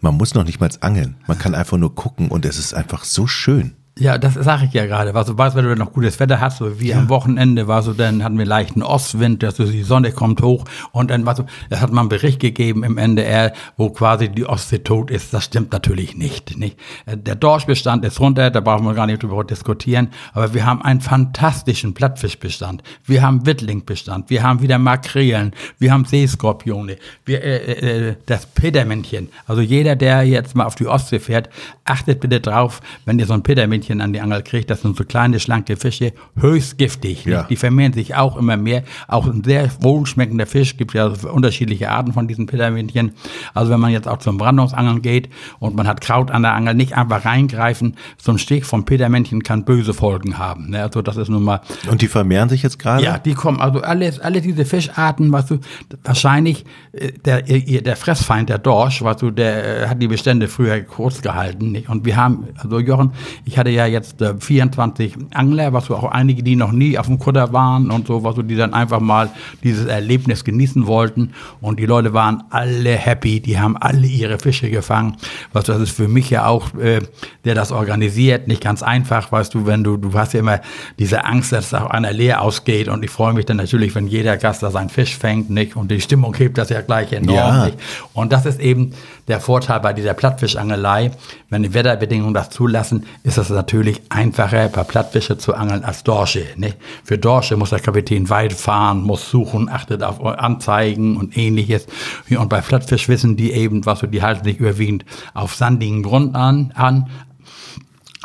man 0.00 0.16
muss 0.16 0.34
noch 0.34 0.44
nicht 0.44 0.60
mal 0.60 0.70
angeln. 0.80 1.16
Man 1.26 1.38
kann 1.38 1.54
einfach 1.54 1.76
nur 1.76 1.94
gucken 1.94 2.28
und 2.28 2.44
es 2.44 2.58
ist 2.58 2.72
einfach 2.72 3.04
so 3.04 3.26
schön. 3.26 3.74
Ja, 3.98 4.16
das 4.16 4.34
sage 4.34 4.66
ich 4.66 4.72
ja 4.72 4.86
gerade. 4.86 5.12
Was 5.14 5.26
du 5.26 5.36
weißt, 5.36 5.56
wenn 5.56 5.64
du 5.64 5.74
noch 5.74 5.92
gutes 5.92 6.20
Wetter 6.20 6.40
hast, 6.40 6.58
so 6.58 6.80
wie 6.80 6.90
ja. 6.90 6.98
am 6.98 7.08
Wochenende 7.08 7.66
war 7.66 7.82
so, 7.82 7.92
dann 7.92 8.22
hatten 8.22 8.38
wir 8.38 8.46
leichten 8.46 8.82
Ostwind, 8.82 9.42
dass 9.42 9.56
die 9.56 9.82
Sonne 9.82 10.12
kommt 10.12 10.40
hoch 10.40 10.64
und 10.92 11.10
dann 11.10 11.26
war 11.26 11.34
so, 11.34 11.44
es 11.68 11.80
hat 11.80 11.92
mal 11.92 12.02
einen 12.02 12.08
Bericht 12.08 12.38
gegeben 12.38 12.84
im 12.84 12.96
NDR, 12.96 13.52
wo 13.76 13.90
quasi 13.90 14.28
die 14.28 14.46
Ostsee 14.46 14.78
tot 14.78 15.10
ist. 15.10 15.34
Das 15.34 15.44
stimmt 15.44 15.72
natürlich 15.72 16.16
nicht, 16.16 16.56
nicht. 16.56 16.78
Der 17.06 17.34
Dorschbestand 17.34 18.04
ist 18.04 18.20
runter, 18.20 18.50
da 18.50 18.60
brauchen 18.60 18.86
wir 18.86 18.94
gar 18.94 19.06
nicht 19.06 19.22
drüber 19.22 19.42
diskutieren, 19.42 20.10
aber 20.32 20.54
wir 20.54 20.64
haben 20.64 20.82
einen 20.82 21.00
fantastischen 21.00 21.94
Plattfischbestand. 21.94 22.84
Wir 23.04 23.22
haben 23.22 23.46
Wittlingbestand, 23.46 24.30
wir 24.30 24.44
haben 24.44 24.62
wieder 24.62 24.78
Makrelen, 24.78 25.52
wir 25.78 25.92
haben 25.92 26.04
Seeskorpione, 26.04 26.98
wir, 27.24 27.42
äh, 27.42 28.08
äh, 28.10 28.16
das 28.26 28.46
Petermännchen. 28.46 29.28
Also 29.46 29.60
jeder, 29.60 29.96
der 29.96 30.22
jetzt 30.22 30.54
mal 30.54 30.66
auf 30.66 30.76
die 30.76 30.86
Ostsee 30.86 31.18
fährt, 31.18 31.48
achtet 31.84 32.20
bitte 32.20 32.40
drauf, 32.40 32.80
wenn 33.04 33.18
ihr 33.18 33.26
so 33.26 33.34
ein 33.34 33.42
Petermännchen 33.42 33.87
Männchen 33.88 34.00
an 34.00 34.12
die 34.12 34.20
Angel 34.20 34.42
kriegt. 34.42 34.70
Das 34.70 34.82
sind 34.82 34.96
so 34.96 35.04
kleine, 35.04 35.40
schlanke 35.40 35.76
Fische, 35.76 36.12
höchst 36.38 36.78
giftig. 36.78 37.24
Ja. 37.24 37.44
Die 37.44 37.56
vermehren 37.56 37.92
sich 37.92 38.14
auch 38.14 38.36
immer 38.36 38.56
mehr. 38.56 38.82
Auch 39.06 39.26
ein 39.26 39.42
sehr 39.44 39.70
wohlschmeckender 39.80 40.46
Fisch, 40.46 40.76
gibt 40.76 40.94
ja 40.94 41.06
unterschiedliche 41.06 41.90
Arten 41.90 42.12
von 42.12 42.28
diesen 42.28 42.46
Pittermännchen. 42.46 43.12
Also 43.54 43.72
wenn 43.72 43.80
man 43.80 43.90
jetzt 43.90 44.08
auch 44.08 44.18
zum 44.18 44.38
Brandungsangeln 44.38 45.02
geht 45.02 45.28
und 45.58 45.76
man 45.76 45.86
hat 45.86 46.00
Kraut 46.00 46.30
an 46.30 46.42
der 46.42 46.54
Angel, 46.54 46.74
nicht 46.74 46.96
einfach 46.96 47.24
reingreifen. 47.24 47.96
So 48.18 48.32
ein 48.32 48.38
Stich 48.38 48.64
vom 48.64 48.84
Pittermännchen 48.84 49.42
kann 49.42 49.64
böse 49.64 49.94
Folgen 49.94 50.38
haben. 50.38 50.70
Ne? 50.70 50.82
Also 50.82 51.02
das 51.02 51.16
ist 51.16 51.28
nun 51.28 51.42
mal. 51.42 51.60
Und 51.90 52.02
die 52.02 52.08
vermehren 52.08 52.48
sich 52.48 52.62
jetzt 52.62 52.78
gerade? 52.78 53.02
Ja, 53.02 53.18
die 53.18 53.34
kommen, 53.34 53.60
also 53.60 53.80
alle, 53.80 54.12
alle 54.22 54.40
diese 54.40 54.64
Fischarten, 54.64 55.32
was 55.32 55.46
du, 55.46 55.58
wahrscheinlich, 56.04 56.64
äh, 56.92 57.12
der, 57.24 57.42
der 57.42 57.96
Fressfeind, 57.96 58.48
der 58.48 58.58
Dorsch, 58.58 59.02
was 59.02 59.18
du, 59.18 59.30
der 59.30 59.84
äh, 59.84 59.88
hat 59.88 60.02
die 60.02 60.08
Bestände 60.08 60.48
früher 60.48 60.80
kurz 60.80 61.22
gehalten. 61.22 61.72
Nicht? 61.72 61.88
Und 61.88 62.04
wir 62.04 62.16
haben, 62.16 62.48
also 62.56 62.78
Jochen, 62.80 63.12
ich 63.44 63.58
hatte 63.58 63.70
ja 63.70 63.77
ja 63.78 63.86
jetzt 63.86 64.20
äh, 64.20 64.34
24 64.38 65.14
Angler, 65.32 65.72
was 65.72 65.86
so 65.86 65.96
auch 65.96 66.04
einige, 66.04 66.42
die 66.42 66.56
noch 66.56 66.72
nie 66.72 66.98
auf 66.98 67.06
dem 67.06 67.18
Kutter 67.18 67.52
waren 67.52 67.90
und 67.90 68.06
so, 68.06 68.24
was 68.24 68.36
so, 68.36 68.42
die 68.42 68.56
dann 68.56 68.74
einfach 68.74 69.00
mal 69.00 69.30
dieses 69.62 69.86
Erlebnis 69.86 70.44
genießen 70.44 70.86
wollten. 70.86 71.32
Und 71.60 71.78
die 71.78 71.86
Leute 71.86 72.12
waren 72.12 72.44
alle 72.50 72.92
happy, 72.92 73.40
die 73.40 73.58
haben 73.58 73.76
alle 73.76 74.06
ihre 74.06 74.38
Fische 74.38 74.70
gefangen. 74.70 75.16
Was 75.52 75.64
das 75.64 75.80
ist 75.80 75.92
für 75.92 76.08
mich 76.08 76.30
ja 76.30 76.46
auch, 76.46 76.74
äh, 76.74 77.00
der 77.44 77.54
das 77.54 77.72
organisiert, 77.72 78.48
nicht 78.48 78.62
ganz 78.62 78.82
einfach, 78.82 79.32
weißt 79.32 79.54
du, 79.54 79.66
wenn 79.66 79.84
du, 79.84 79.96
du 79.96 80.12
hast 80.12 80.34
ja 80.34 80.40
immer 80.40 80.60
diese 80.98 81.24
Angst, 81.24 81.52
dass 81.52 81.72
auch 81.72 81.90
einer 81.90 82.12
leer 82.12 82.42
ausgeht. 82.42 82.88
Und 82.88 83.04
ich 83.04 83.10
freue 83.10 83.32
mich 83.32 83.46
dann 83.46 83.56
natürlich, 83.56 83.94
wenn 83.94 84.06
jeder 84.06 84.36
Gast 84.36 84.62
da 84.62 84.70
seinen 84.70 84.90
Fisch 84.90 85.16
fängt, 85.16 85.50
nicht? 85.50 85.76
Und 85.76 85.90
die 85.90 86.00
Stimmung 86.00 86.34
hebt 86.34 86.58
das 86.58 86.68
ja 86.68 86.80
gleich 86.80 87.12
enorm, 87.12 87.36
ja. 87.36 87.70
Und 88.12 88.32
das 88.32 88.44
ist 88.44 88.60
eben 88.60 88.92
der 89.28 89.40
Vorteil 89.40 89.80
bei 89.80 89.92
dieser 89.92 90.14
Plattfischangelei. 90.14 91.12
Wenn 91.50 91.62
die 91.62 91.74
Wetterbedingungen 91.74 92.34
das 92.34 92.50
zulassen, 92.50 93.06
ist 93.22 93.38
es 93.38 93.50
natürlich 93.50 94.02
einfacher, 94.08 94.68
bei 94.68 94.82
Plattfische 94.84 95.38
zu 95.38 95.54
angeln 95.54 95.84
als 95.84 96.02
Dorsche. 96.02 96.44
Ne? 96.56 96.74
Für 97.04 97.18
Dorsche 97.18 97.56
muss 97.56 97.70
der 97.70 97.80
Kapitän 97.80 98.28
weit 98.30 98.52
fahren, 98.52 99.02
muss 99.02 99.30
suchen, 99.30 99.68
achtet 99.68 100.02
auf 100.02 100.24
Anzeigen 100.24 101.16
und 101.16 101.36
ähnliches. 101.36 101.86
Und 102.30 102.48
bei 102.48 102.60
Plattfisch 102.60 103.08
wissen 103.08 103.36
die 103.36 103.52
eben, 103.52 103.86
was 103.86 104.00
so, 104.00 104.06
die 104.06 104.22
halten 104.22 104.44
sich 104.44 104.58
überwiegend 104.58 105.04
auf 105.34 105.54
sandigen 105.54 106.02
Grund 106.02 106.34
an, 106.34 106.72
an 106.74 107.08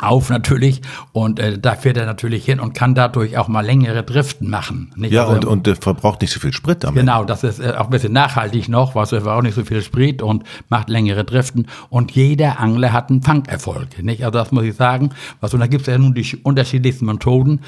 auf 0.04 0.30
natürlich 0.30 0.82
und 1.12 1.38
äh, 1.38 1.58
da 1.58 1.74
fährt 1.74 1.96
er 1.96 2.06
natürlich 2.06 2.44
hin 2.44 2.60
und 2.60 2.74
kann 2.74 2.94
dadurch 2.94 3.36
auch 3.38 3.48
mal 3.48 3.64
längere 3.64 4.02
Driften 4.02 4.50
machen. 4.50 4.92
Nicht? 4.96 5.12
Ja, 5.12 5.26
also, 5.26 5.34
und, 5.34 5.44
und 5.44 5.68
äh, 5.68 5.74
verbraucht 5.74 6.20
nicht 6.20 6.32
so 6.32 6.40
viel 6.40 6.52
Sprit 6.52 6.84
damit. 6.84 7.00
Genau, 7.00 7.24
das 7.24 7.44
ist 7.44 7.60
äh, 7.60 7.74
auch 7.76 7.84
ein 7.84 7.90
bisschen 7.90 8.12
nachhaltig 8.12 8.68
noch, 8.68 8.94
was 8.94 9.12
er 9.12 9.26
auch 9.26 9.42
nicht 9.42 9.54
so 9.54 9.64
viel 9.64 9.82
Sprit 9.82 10.22
und 10.22 10.44
macht 10.68 10.88
längere 10.88 11.24
Driften 11.24 11.66
und 11.90 12.12
jeder 12.12 12.60
Angler 12.60 12.92
hat 12.92 13.10
einen 13.10 13.22
Fangerfolg. 13.22 14.02
Nicht? 14.02 14.24
Also 14.24 14.38
das 14.38 14.52
muss 14.52 14.64
ich 14.64 14.74
sagen. 14.74 15.10
Was, 15.40 15.54
und 15.54 15.60
da 15.60 15.66
gibt 15.66 15.82
es 15.82 15.86
ja 15.88 15.98
nun 15.98 16.14
die 16.14 16.38
unterschiedlichsten 16.42 17.06
Methoden 17.06 17.60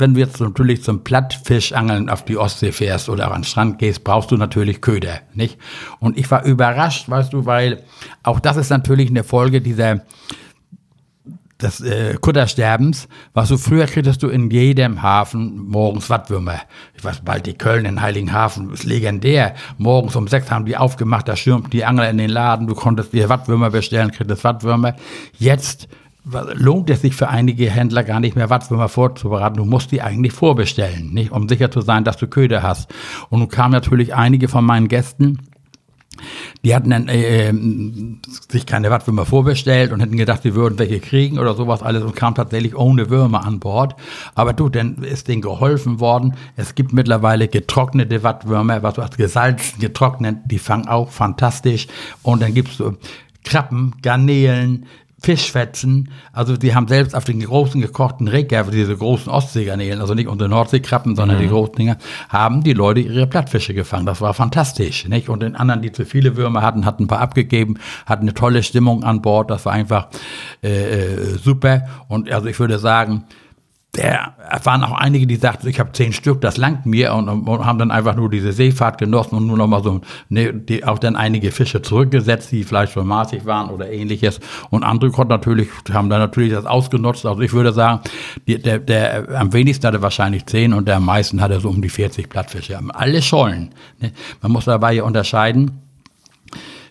wenn 0.00 0.14
du 0.14 0.20
jetzt 0.20 0.40
natürlich 0.40 0.82
zum 0.82 1.04
Plattfischangeln 1.04 2.08
auf 2.08 2.24
die 2.24 2.38
Ostsee 2.38 2.72
fährst 2.72 3.08
oder 3.08 3.28
an 3.28 3.42
den 3.42 3.44
Strand 3.44 3.78
gehst, 3.78 4.02
brauchst 4.02 4.30
du 4.30 4.36
natürlich 4.36 4.80
Köder, 4.80 5.20
nicht? 5.34 5.58
Und 6.00 6.18
ich 6.18 6.30
war 6.30 6.44
überrascht, 6.44 7.08
weißt 7.08 7.32
du, 7.32 7.44
weil 7.46 7.84
auch 8.22 8.40
das 8.40 8.56
ist 8.56 8.70
natürlich 8.70 9.10
eine 9.10 9.22
Folge 9.22 9.60
dieser 9.60 10.00
des 11.62 11.80
äh, 11.80 12.14
Kuttersterbens, 12.20 13.08
was 13.34 13.48
du 13.48 13.58
früher 13.58 13.86
kriegst 13.86 14.22
du 14.22 14.28
in 14.28 14.50
jedem 14.50 15.02
Hafen 15.02 15.68
morgens 15.68 16.10
Wattwürmer. 16.10 16.60
Ich 16.94 17.04
weiß 17.04 17.20
bald 17.24 17.46
die 17.46 17.54
Köln 17.54 17.84
in 17.84 18.00
Heiligenhafen 18.00 18.72
ist 18.72 18.84
legendär. 18.84 19.54
Morgens 19.78 20.16
um 20.16 20.28
sechs 20.28 20.50
haben 20.50 20.64
die 20.64 20.76
aufgemacht, 20.76 21.28
da 21.28 21.36
stürmten 21.36 21.70
die 21.70 21.84
Angler 21.84 22.10
in 22.10 22.18
den 22.18 22.30
Laden, 22.30 22.66
du 22.66 22.74
konntest 22.74 23.12
dir 23.12 23.28
Wattwürmer 23.28 23.70
bestellen, 23.70 24.10
kriegst 24.10 24.44
Wattwürmer. 24.44 24.96
Jetzt 25.38 25.88
lohnt 26.54 26.90
es 26.90 27.00
sich 27.00 27.14
für 27.14 27.28
einige 27.28 27.70
Händler 27.70 28.04
gar 28.04 28.20
nicht 28.20 28.36
mehr 28.36 28.50
Wattwürmer 28.50 28.88
vorzubereiten. 28.88 29.56
Du 29.56 29.64
musst 29.64 29.90
die 29.90 30.02
eigentlich 30.02 30.32
vorbestellen, 30.32 31.12
nicht? 31.12 31.32
um 31.32 31.48
sicher 31.48 31.70
zu 31.70 31.80
sein, 31.80 32.04
dass 32.04 32.16
du 32.16 32.26
Köder 32.26 32.62
hast. 32.62 32.92
Und 33.30 33.40
nun 33.40 33.48
kamen 33.48 33.72
natürlich 33.72 34.14
einige 34.14 34.48
von 34.48 34.64
meinen 34.64 34.88
Gästen, 34.88 35.38
die 36.64 36.74
hatten 36.74 36.90
dann 36.90 37.08
äh, 37.08 37.48
ähm, 37.48 38.20
sich 38.48 38.66
keine 38.66 38.90
Wattwürmer 38.90 39.24
vorbestellt 39.24 39.92
und 39.92 40.00
hätten 40.00 40.16
gedacht, 40.16 40.42
sie 40.42 40.54
würden 40.54 40.78
welche 40.78 41.00
kriegen 41.00 41.38
oder 41.38 41.54
sowas 41.54 41.82
alles 41.82 42.02
und 42.02 42.14
kamen 42.14 42.34
tatsächlich 42.34 42.76
ohne 42.76 43.08
Würmer 43.08 43.44
an 43.46 43.60
Bord. 43.60 43.96
Aber 44.34 44.52
du, 44.52 44.68
dann 44.68 44.96
ist 45.02 45.28
denen 45.28 45.42
geholfen 45.42 46.00
worden. 46.00 46.34
Es 46.56 46.74
gibt 46.74 46.92
mittlerweile 46.92 47.48
getrocknete 47.48 48.22
Wattwürmer, 48.22 48.82
was 48.82 48.98
hast, 48.98 49.16
gesalzen, 49.16 49.80
getrocknet, 49.80 50.38
die 50.44 50.58
fangen 50.58 50.88
auch 50.88 51.10
fantastisch. 51.10 51.86
Und 52.22 52.42
dann 52.42 52.52
gibt's 52.52 52.76
so 52.76 52.94
Krabben, 53.42 53.94
Garnelen, 54.02 54.86
Fischfetzen, 55.20 56.10
also 56.32 56.56
die 56.56 56.74
haben 56.74 56.88
selbst 56.88 57.14
auf 57.14 57.24
den 57.24 57.40
großen 57.40 57.80
gekochten 57.80 58.26
Reker, 58.26 58.64
diese 58.64 58.96
großen 58.96 59.30
Ostseegarnelen, 59.30 60.00
also 60.00 60.14
nicht 60.14 60.28
unsere 60.28 60.48
Nordseekrabben, 60.48 61.14
sondern 61.14 61.36
mhm. 61.36 61.42
die 61.42 61.48
großen 61.48 61.74
Dinger, 61.74 61.98
haben 62.28 62.62
die 62.62 62.72
Leute 62.72 63.00
ihre 63.00 63.26
Plattfische 63.26 63.74
gefangen. 63.74 64.06
Das 64.06 64.20
war 64.22 64.32
fantastisch, 64.32 65.06
nicht? 65.08 65.28
Und 65.28 65.42
den 65.42 65.56
anderen, 65.56 65.82
die 65.82 65.92
zu 65.92 66.06
viele 66.06 66.36
Würmer 66.36 66.62
hatten, 66.62 66.86
hatten 66.86 67.04
ein 67.04 67.08
paar 67.08 67.20
abgegeben, 67.20 67.78
hatten 68.06 68.22
eine 68.22 68.34
tolle 68.34 68.62
Stimmung 68.62 69.04
an 69.04 69.20
Bord. 69.20 69.50
Das 69.50 69.66
war 69.66 69.72
einfach 69.72 70.08
äh, 70.62 70.68
äh 70.68 71.38
super. 71.38 71.86
Und 72.08 72.30
also 72.30 72.48
ich 72.48 72.58
würde 72.58 72.78
sagen, 72.78 73.24
der 73.96 74.34
waren 74.62 74.84
auch 74.84 74.92
einige, 74.92 75.26
die 75.26 75.36
sagten, 75.36 75.66
ich 75.66 75.80
habe 75.80 75.90
zehn 75.92 76.12
Stück, 76.12 76.40
das 76.40 76.56
langt 76.56 76.86
mir 76.86 77.12
und, 77.12 77.28
und, 77.28 77.66
haben 77.66 77.78
dann 77.78 77.90
einfach 77.90 78.14
nur 78.14 78.30
diese 78.30 78.52
Seefahrt 78.52 78.98
genossen 78.98 79.34
und 79.34 79.46
nur 79.46 79.56
noch 79.56 79.66
mal 79.66 79.82
so, 79.82 80.00
ne, 80.28 80.52
die, 80.52 80.84
auch 80.84 80.98
dann 80.98 81.16
einige 81.16 81.50
Fische 81.50 81.82
zurückgesetzt, 81.82 82.52
die 82.52 82.62
vielleicht 82.62 82.92
schon 82.92 83.08
maßig 83.08 83.46
waren 83.46 83.68
oder 83.68 83.90
ähnliches. 83.90 84.38
Und 84.70 84.84
andere 84.84 85.10
konnten 85.10 85.32
natürlich, 85.32 85.68
haben 85.92 86.08
dann 86.08 86.20
natürlich 86.20 86.52
das 86.52 86.66
ausgenutzt. 86.66 87.26
Also 87.26 87.40
ich 87.40 87.52
würde 87.52 87.72
sagen, 87.72 88.00
die, 88.46 88.62
der, 88.62 88.78
der 88.78 89.28
am 89.36 89.52
wenigsten 89.52 89.86
hatte 89.86 90.02
wahrscheinlich 90.02 90.46
zehn 90.46 90.72
und 90.72 90.86
der 90.86 90.96
am 90.96 91.04
meisten 91.04 91.40
hatte 91.40 91.58
so 91.58 91.68
um 91.68 91.82
die 91.82 91.88
40 91.88 92.28
Plattfische. 92.28 92.78
Alle 92.94 93.20
Schollen. 93.22 93.70
Ne? 94.00 94.12
Man 94.40 94.52
muss 94.52 94.66
dabei 94.66 94.92
ja 94.92 95.02
unterscheiden 95.02 95.89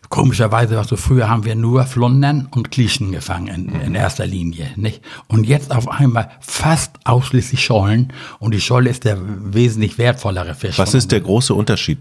Komischerweise, 0.09 0.75
was 0.75 0.87
so 0.87 0.95
früher 0.95 1.29
haben 1.29 1.45
wir 1.45 1.55
nur 1.55 1.85
Flundern 1.85 2.47
und 2.49 2.71
Klischen 2.71 3.11
gefangen 3.11 3.69
in, 3.69 3.81
in, 3.81 3.95
erster 3.95 4.25
Linie, 4.25 4.71
nicht? 4.75 5.01
Und 5.27 5.45
jetzt 5.45 5.71
auf 5.71 5.87
einmal 5.87 6.31
fast 6.39 6.95
ausschließlich 7.03 7.63
Schollen 7.63 8.11
und 8.39 8.55
die 8.55 8.61
Scholle 8.61 8.89
ist 8.89 9.05
der 9.05 9.17
wesentlich 9.21 9.99
wertvollere 9.99 10.55
Fisch. 10.55 10.79
Was 10.79 10.95
ist 10.95 11.11
der 11.11 11.21
große 11.21 11.53
Unterschied 11.53 11.99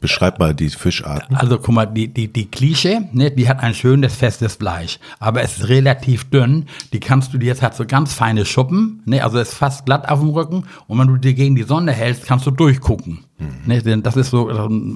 Beschreib 0.00 0.38
mal 0.38 0.54
die 0.54 0.70
Fischarten. 0.70 1.36
Also 1.36 1.58
guck 1.58 1.74
mal, 1.74 1.86
die, 1.86 2.08
die, 2.08 2.32
die 2.32 2.46
Klische, 2.46 3.08
ne, 3.12 3.30
die 3.30 3.48
hat 3.48 3.60
ein 3.60 3.74
schönes, 3.74 4.14
festes 4.14 4.54
Fleisch, 4.54 4.98
aber 5.18 5.42
es 5.42 5.58
ist 5.58 5.68
relativ 5.68 6.30
dünn. 6.30 6.66
Die 6.92 7.00
kannst 7.00 7.34
du, 7.34 7.38
die 7.38 7.46
jetzt 7.46 7.62
hat 7.62 7.74
so 7.74 7.84
ganz 7.84 8.14
feine 8.14 8.46
Schuppen, 8.46 9.02
ne, 9.06 9.22
also 9.22 9.38
ist 9.38 9.54
fast 9.54 9.84
glatt 9.84 10.08
auf 10.08 10.20
dem 10.20 10.30
Rücken 10.30 10.64
und 10.86 10.98
wenn 10.98 11.08
du 11.08 11.16
die 11.16 11.34
gegen 11.34 11.56
die 11.56 11.64
Sonne 11.64 11.92
hältst, 11.92 12.26
kannst 12.26 12.46
du 12.46 12.52
durchgucken. 12.52 13.24
Mhm. 13.38 13.48
Ne, 13.66 13.82
denn 13.82 14.02
das 14.02 14.16
ist 14.16 14.30
so 14.30 14.48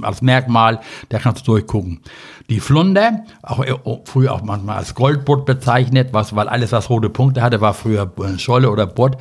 als 0.03 0.23
Merkmal, 0.23 0.81
da 1.09 1.19
kannst 1.19 1.47
du 1.47 1.53
durchgucken. 1.53 2.00
Die 2.49 2.61
Flunder, 2.61 3.25
auch 3.43 3.65
oh, 3.85 4.03
früher 4.05 4.33
auch 4.33 4.43
manchmal 4.43 4.79
als 4.79 4.95
Goldbutt 4.95 5.47
bezeichnet, 5.47 6.11
was, 6.12 6.35
weil 6.35 6.49
alles, 6.49 6.73
was 6.73 6.89
rote 6.91 7.11
Punkte 7.11 7.43
hatte, 7.43 7.61
war 7.61 7.75
früher 7.75 8.11
Scholle 8.39 8.71
oder 8.71 8.87
Butt. 8.87 9.17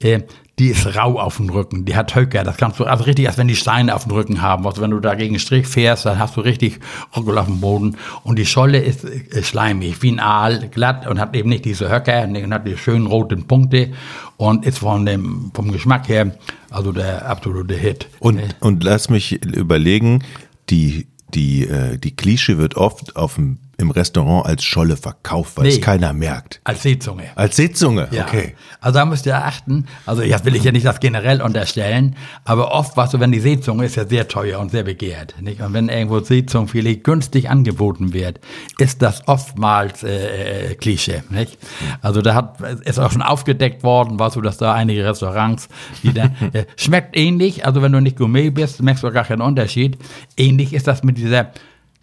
Äh, 0.00 0.22
die 0.58 0.68
ist 0.68 0.96
rau 0.96 1.18
auf 1.18 1.38
dem 1.38 1.50
Rücken, 1.50 1.84
die 1.84 1.96
hat 1.96 2.14
Höcker, 2.14 2.44
das 2.44 2.56
kannst 2.56 2.78
du, 2.78 2.84
also 2.84 3.04
richtig, 3.04 3.26
als 3.26 3.38
wenn 3.38 3.48
die 3.48 3.56
Steine 3.56 3.94
auf 3.94 4.04
dem 4.04 4.12
Rücken 4.12 4.40
haben. 4.40 4.66
Also 4.66 4.82
wenn 4.82 4.92
du 4.92 5.00
da 5.00 5.16
gegen 5.16 5.38
Strich 5.40 5.66
fährst, 5.66 6.06
dann 6.06 6.18
hast 6.18 6.36
du 6.36 6.42
richtig 6.42 6.78
Rückel 7.16 7.38
auf 7.38 7.46
dem 7.46 7.60
Boden. 7.60 7.96
Und 8.22 8.38
die 8.38 8.46
Scholle 8.46 8.78
ist, 8.78 9.04
schleimig, 9.42 10.00
wie 10.02 10.12
ein 10.12 10.20
Aal, 10.20 10.68
glatt 10.68 11.08
und 11.08 11.18
hat 11.18 11.34
eben 11.34 11.48
nicht 11.48 11.64
diese 11.64 11.90
Höcker 11.90 12.22
und 12.22 12.54
hat 12.54 12.66
die 12.66 12.76
schönen 12.76 13.06
roten 13.06 13.48
Punkte 13.48 13.92
und 14.36 14.64
ist 14.64 14.78
von 14.78 15.04
dem, 15.04 15.50
vom 15.54 15.72
Geschmack 15.72 16.08
her, 16.08 16.36
also 16.70 16.92
der 16.92 17.28
absolute 17.28 17.74
Hit. 17.74 18.06
Und, 18.20 18.40
und 18.60 18.84
lass 18.84 19.10
mich 19.10 19.42
überlegen, 19.42 20.22
die, 20.70 21.08
die, 21.34 21.66
äh, 21.66 21.98
die 21.98 22.14
Klischee 22.14 22.58
wird 22.58 22.76
oft 22.76 23.16
auf 23.16 23.34
dem 23.34 23.58
im 23.76 23.90
Restaurant 23.90 24.46
als 24.46 24.64
Scholle 24.64 24.96
verkauft, 24.96 25.56
weil 25.56 25.64
nee, 25.64 25.70
es 25.70 25.80
keiner 25.80 26.12
merkt. 26.12 26.60
Als 26.64 26.82
Seezunge. 26.82 27.24
Als 27.34 27.56
Seezunge, 27.56 28.08
ja. 28.10 28.24
okay. 28.24 28.54
Also 28.80 28.98
da 28.98 29.06
müsst 29.06 29.26
ihr 29.26 29.36
achten, 29.36 29.86
also 30.06 30.22
jetzt 30.22 30.44
will 30.44 30.54
ich 30.54 30.64
ja 30.64 30.72
nicht 30.72 30.86
das 30.86 31.00
generell 31.00 31.42
unterstellen, 31.42 32.16
aber 32.44 32.72
oft 32.72 32.96
was 32.96 33.10
so, 33.10 33.20
wenn 33.20 33.32
die 33.32 33.40
Seezunge 33.40 33.84
ist 33.84 33.96
ja 33.96 34.06
sehr 34.06 34.28
teuer 34.28 34.60
und 34.60 34.70
sehr 34.70 34.84
begehrt. 34.84 35.34
Nicht? 35.40 35.60
Und 35.60 35.72
wenn 35.72 35.88
irgendwo 35.88 36.20
Seezungenfilet 36.20 37.02
günstig 37.02 37.50
angeboten 37.50 38.12
wird, 38.12 38.40
ist 38.78 39.02
das 39.02 39.26
oftmals 39.26 40.02
äh, 40.02 40.70
äh, 40.70 40.74
Klischee. 40.74 41.22
Nicht? 41.30 41.58
Also 42.02 42.22
da 42.22 42.34
hat, 42.34 42.60
ist 42.84 42.98
auch 42.98 43.10
schon 43.10 43.22
aufgedeckt 43.22 43.82
worden, 43.82 44.18
was 44.18 44.34
so, 44.34 44.40
dass 44.40 44.58
da 44.58 44.74
einige 44.74 45.04
Restaurants, 45.04 45.68
die 46.02 46.12
da, 46.12 46.24
äh, 46.52 46.64
schmeckt 46.76 47.16
ähnlich, 47.16 47.66
also 47.66 47.82
wenn 47.82 47.92
du 47.92 48.00
nicht 48.00 48.16
Gourmet 48.16 48.50
bist, 48.50 48.82
merkst 48.82 49.02
du 49.02 49.10
gar 49.10 49.24
keinen 49.24 49.42
Unterschied. 49.42 49.98
Ähnlich 50.36 50.72
ist 50.72 50.86
das 50.86 51.02
mit 51.02 51.18
dieser 51.18 51.50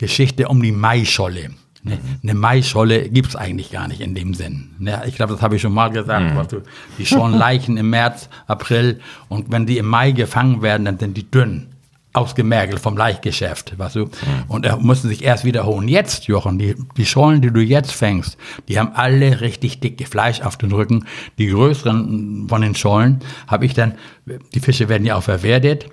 Geschichte 0.01 0.47
um 0.47 0.61
die 0.63 0.71
Maischolle. 0.71 1.51
Ne, 1.83 1.99
eine 2.21 2.33
Maischolle 2.33 3.09
gibt's 3.09 3.35
eigentlich 3.35 3.71
gar 3.71 3.87
nicht 3.87 4.01
in 4.01 4.15
dem 4.15 4.33
Sinn. 4.33 4.71
Ne, 4.79 5.01
ich 5.07 5.15
glaube, 5.15 5.33
das 5.33 5.43
habe 5.43 5.55
ich 5.55 5.61
schon 5.61 5.73
mal 5.73 5.89
gesagt. 5.89 6.33
Mhm. 6.33 6.47
Du, 6.47 6.63
die 6.97 7.05
schonen 7.05 7.37
Leichen 7.37 7.77
im 7.77 7.91
März, 7.91 8.27
April 8.47 8.99
und 9.29 9.51
wenn 9.51 9.67
die 9.67 9.77
im 9.77 9.85
Mai 9.85 10.11
gefangen 10.11 10.63
werden, 10.63 10.85
dann 10.85 10.97
sind 10.97 11.17
die 11.17 11.29
dünn, 11.29 11.67
ausgemergelt 12.13 12.79
vom 12.79 12.97
Laichgeschäft, 12.97 13.77
weißt 13.77 13.95
du. 13.95 14.05
Mhm. 14.05 14.09
Und 14.47 14.65
da 14.65 14.77
müssen 14.77 15.07
sich 15.07 15.23
erst 15.23 15.45
wiederholen. 15.45 15.87
Jetzt, 15.87 16.25
Jochen, 16.25 16.57
die, 16.57 16.75
die 16.97 17.05
Schollen, 17.05 17.41
die 17.41 17.51
du 17.51 17.61
jetzt 17.61 17.91
fängst, 17.91 18.37
die 18.67 18.79
haben 18.79 18.93
alle 18.95 19.41
richtig 19.41 19.81
dicke 19.81 20.07
Fleisch 20.07 20.41
auf 20.41 20.57
den 20.57 20.71
Rücken. 20.71 21.05
Die 21.37 21.47
größeren 21.47 22.47
von 22.49 22.61
den 22.61 22.75
Schollen 22.75 23.19
habe 23.47 23.67
ich 23.67 23.75
dann, 23.75 23.93
die 24.25 24.59
Fische 24.59 24.89
werden 24.89 25.05
ja 25.05 25.15
auch 25.15 25.23
verwertet 25.23 25.89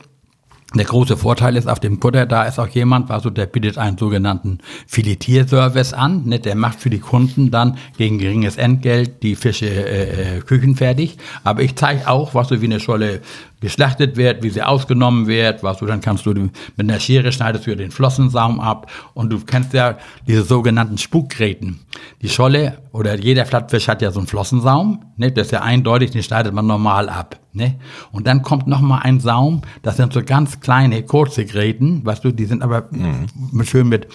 der 0.75 0.85
große 0.85 1.17
Vorteil 1.17 1.57
ist 1.57 1.67
auf 1.67 1.81
dem 1.81 1.99
Kutter, 1.99 2.27
da 2.27 2.43
ist 2.43 2.59
auch 2.59 2.69
jemand, 2.69 3.11
also 3.11 3.31
der 3.31 3.47
bietet 3.47 3.79
einen 3.79 3.97
sogenannten 3.97 4.59
Filetierservice 4.87 5.95
an. 5.95 6.25
Ne, 6.27 6.41
der 6.41 6.57
macht 6.57 6.81
für 6.81 6.91
die 6.91 6.99
Kunden 6.99 7.51
dann 7.51 7.79
gegen 7.97 8.19
geringes 8.19 8.59
Entgelt 8.59 9.23
die 9.23 9.35
Fische 9.35 9.67
äh, 9.67 10.37
äh 10.37 10.41
küchenfertig. 10.41 11.17
Aber 11.43 11.63
ich 11.63 11.75
zeige 11.77 12.07
auch, 12.07 12.35
was 12.35 12.49
so 12.49 12.61
wie 12.61 12.67
eine 12.67 12.81
Scholle 12.81 13.23
geschlachtet 13.61 14.17
wird, 14.17 14.43
wie 14.43 14.51
sie 14.51 14.63
ausgenommen 14.63 15.27
wird, 15.27 15.63
was 15.63 15.79
du, 15.79 15.87
dann 15.87 16.01
kannst 16.01 16.27
du 16.27 16.33
mit 16.33 16.53
einer 16.79 17.01
Schere 17.01 17.33
schneidest 17.33 17.67
du 17.67 17.77
den 17.77 17.91
Flossensaum 17.91 18.61
ab 18.61 18.91
und 19.15 19.31
du 19.31 19.41
kennst 19.41 19.73
ja 19.73 19.99
diese 20.27 20.43
sogenannten 20.43 20.99
Spukgräten. 20.99 21.81
Die 22.23 22.29
Scholle 22.29 22.79
oder 22.93 23.19
jeder 23.19 23.47
Flattfisch 23.47 23.89
hat 23.89 24.03
ja 24.03 24.11
so 24.11 24.21
einen 24.21 24.29
Flossensaum, 24.29 25.05
ne, 25.17 25.33
das 25.33 25.49
ist 25.49 25.53
ja 25.53 25.63
eindeutig, 25.63 26.11
den 26.13 26.23
schneidet 26.23 26.55
man 26.55 26.67
normal 26.67 27.09
ab, 27.09 27.39
ne? 27.53 27.77
Und 28.13 28.27
dann 28.27 28.43
kommt 28.43 28.67
noch 28.67 28.81
mal 28.81 29.01
ein 29.01 29.21
Saum, 29.21 29.63
das 29.83 29.97
sind 29.97 30.13
so 30.13 30.23
ganz 30.23 30.61
kleine, 30.61 31.03
kurze 31.03 31.45
Gräten, 31.45 32.05
weißt 32.05 32.25
du, 32.25 32.33
die 32.33 32.47
sind 32.47 32.63
aber 32.63 32.89
mhm. 32.91 33.65
schön 33.65 33.89
mit 33.89 34.07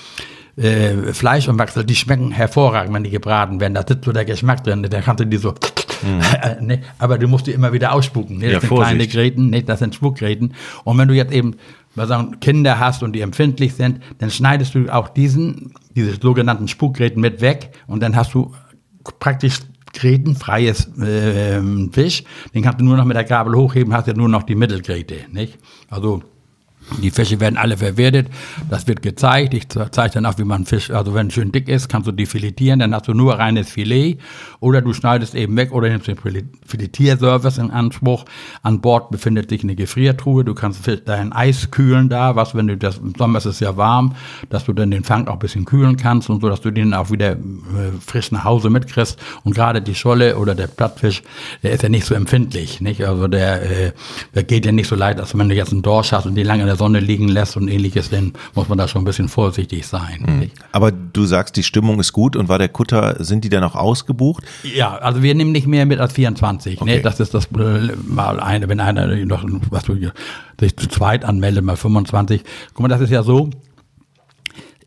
äh, 0.55 1.13
Fleisch 1.13 1.48
und 1.48 1.57
Wachsel, 1.60 1.83
die 1.83 1.95
schmecken 1.95 2.31
hervorragend, 2.31 2.93
wenn 2.93 3.03
die 3.03 3.10
gebraten 3.10 3.60
werden. 3.60 3.74
Da 3.74 3.83
sitzt 3.88 4.05
so 4.05 4.12
der 4.12 4.25
Geschmack 4.25 4.63
drin, 4.63 4.83
da 4.83 5.01
kannst 5.01 5.22
du 5.22 5.25
die 5.25 5.38
so 5.38 5.53
Mhm. 6.03 6.22
ne? 6.67 6.81
Aber 7.00 7.17
du 7.17 7.27
musst 7.27 7.48
die 7.48 7.51
immer 7.51 7.72
wieder 7.72 7.93
ausspucken. 7.93 8.38
Ne? 8.38 8.45
Das 8.45 8.53
ja, 8.53 8.60
sind 8.60 8.69
Vorsicht. 8.69 8.89
kleine 8.89 9.07
Gräten, 9.07 9.50
ne? 9.50 9.63
das 9.63 9.79
sind 9.79 9.95
Spuckgräten. 9.95 10.53
Und 10.83 10.98
wenn 10.98 11.07
du 11.07 11.13
jetzt 11.13 11.31
eben 11.31 11.55
wir 11.95 12.07
sagen, 12.07 12.39
Kinder 12.39 12.79
hast 12.79 13.03
und 13.03 13.13
die 13.13 13.22
empfindlich 13.22 13.75
sind, 13.75 14.01
dann 14.17 14.31
schneidest 14.31 14.74
du 14.74 14.89
auch 14.89 15.10
diesen, 15.10 15.74
diese 15.95 16.19
sogenannten 16.19 16.67
Spukgräten 16.67 17.22
mit 17.22 17.41
weg 17.41 17.69
und 17.86 18.01
dann 18.01 18.15
hast 18.15 18.33
du 18.33 18.51
praktisch 19.19 19.60
grätenfreies 19.93 20.98
äh, 20.98 21.62
Fisch. 21.91 22.24
Den 22.55 22.63
kannst 22.63 22.79
du 22.79 22.86
nur 22.86 22.98
noch 22.98 23.05
mit 23.05 23.15
der 23.15 23.25
Gabel 23.25 23.55
hochheben, 23.55 23.93
hast 23.93 24.07
ja 24.07 24.15
nur 24.15 24.27
noch 24.27 24.41
die 24.41 24.55
Mittelgräte, 24.55 25.15
nicht? 25.31 25.60
Also 25.88 26.24
die 27.02 27.12
Fische 27.12 27.40
werden 27.40 27.58
alle 27.58 27.78
verwertet. 27.78 28.28
Das 28.70 28.88
wird 28.88 29.02
gezeigt. 29.02 29.54
Ich 29.54 29.68
zeige 29.70 30.13
dann 30.13 30.25
auch, 30.25 30.38
wie 30.38 30.44
man 30.44 30.66
Fisch, 30.66 30.92
also 30.92 31.13
wenn 31.13 31.28
es 31.28 31.34
schön 31.34 31.52
dick 31.52 31.68
ist, 31.68 31.90
kannst 31.90 32.08
du 32.08 32.12
die 32.12 32.25
filetieren, 32.25 32.80
dann 32.80 32.94
hast 32.94 33.08
du 33.08 33.13
nur 33.13 33.40
reines 33.40 33.70
Filet. 33.70 34.18
Oder 34.60 34.82
du 34.82 34.94
schneidest 34.94 35.36
eben 35.36 35.56
weg 35.58 35.72
oder 35.72 35.90
nimmst 35.90 36.08
den 36.08 36.18
Filetierservice 36.66 37.58
in 37.58 37.72
Anspruch. 37.72 38.25
An 38.62 38.82
Bord 38.82 39.12
befindet 39.12 39.50
sich 39.50 39.63
eine 39.63 39.75
Gefriertruhe. 39.75 40.44
Du 40.44 40.54
kannst 40.54 40.82
dein 41.06 41.34
Eis 41.34 41.72
kühlen 41.72 42.10
da, 42.10 42.36
was, 42.36 42.56
wenn 42.56 42.68
du 42.68 42.78
das, 42.78 42.98
im 42.98 43.13
Sommer 43.16 43.38
ist 43.38 43.46
es 43.46 43.60
ja 43.60 43.78
warm, 43.78 44.16
dass 44.50 44.66
du 44.66 44.74
dann 44.74 44.92
den 44.92 45.04
Fang 45.04 45.28
auch 45.28 45.34
ein 45.34 45.40
bisschen 45.40 45.66
kühlen 45.66 45.98
kannst 45.98 46.30
und 46.30 46.42
so, 46.42 46.50
dass 46.50 46.62
du 46.62 46.72
den 46.72 46.94
auch 46.94 47.12
wieder 47.12 47.32
äh, 47.32 47.38
frisch 48.06 48.32
nach 48.32 48.44
Hause 48.44 48.70
mitkriegst. 48.70 49.18
Und 49.44 49.56
gerade 49.56 49.82
die 49.82 49.96
Scholle 49.96 50.38
oder 50.38 50.56
der 50.56 50.68
Plattfisch, 50.68 51.24
der 51.62 51.72
ist 51.72 51.84
ja 51.84 51.90
nicht 51.90 52.06
so 52.06 52.16
empfindlich, 52.16 52.82
nicht? 52.82 53.06
Also 53.06 53.28
der, 53.28 53.62
äh, 53.63 53.92
der 54.36 54.44
geht 54.44 54.66
ja 54.66 54.72
nicht 54.72 54.88
so 54.88 54.96
leid, 54.96 55.20
als 55.20 55.38
wenn 55.38 55.50
du 55.50 55.56
jetzt 55.56 55.72
einen 55.72 55.82
Dorsch 55.82 56.12
hast 56.12 56.25
und 56.25 56.36
die 56.36 56.44
lange 56.44 56.66
der 56.74 56.77
Sonne 56.77 57.00
liegen 57.00 57.27
lässt 57.27 57.56
und 57.56 57.68
ähnliches, 57.68 58.10
dann 58.10 58.34
muss 58.56 58.68
man 58.68 58.77
da 58.77 58.88
schon 58.88 59.03
ein 59.03 59.06
bisschen 59.06 59.30
vorsichtig 59.30 59.86
sein. 59.86 60.25
Mhm. 60.25 60.51
Aber 60.72 60.92
du 60.92 61.25
sagst, 61.25 61.56
die 61.56 61.63
Stimmung 61.63 62.00
ist 62.00 62.13
gut 62.13 62.36
und 62.36 62.50
war 62.50 62.58
der 62.58 62.70
Kutter, 62.70 63.24
sind 63.24 63.44
die 63.44 63.50
dann 63.50 63.63
auch 63.63 63.75
ausgebucht? 63.75 64.44
Ja, 64.63 64.96
also 64.96 65.22
wir 65.22 65.36
nehmen 65.36 65.51
nicht 65.51 65.68
mehr 65.68 65.86
mit 65.86 66.00
als 66.00 66.13
24. 66.13 66.82
Okay. 66.82 66.96
Ne? 66.98 67.01
Das 67.01 67.20
ist 67.20 67.34
das 67.34 67.46
äh, 67.46 67.96
mal 68.08 68.39
eine, 68.39 68.70
wenn 68.70 68.80
einer 68.80 69.08
noch 69.25 69.46
was 69.70 69.84
du, 69.84 69.96
sich 70.60 70.75
zu 70.75 70.88
zweit 70.88 71.25
anmeldet, 71.25 71.63
mal 71.63 71.77
25. 71.77 72.44
Guck 72.74 72.82
mal, 72.82 72.88
das 72.88 73.01
ist 73.01 73.12
ja 73.12 73.22
so, 73.22 73.50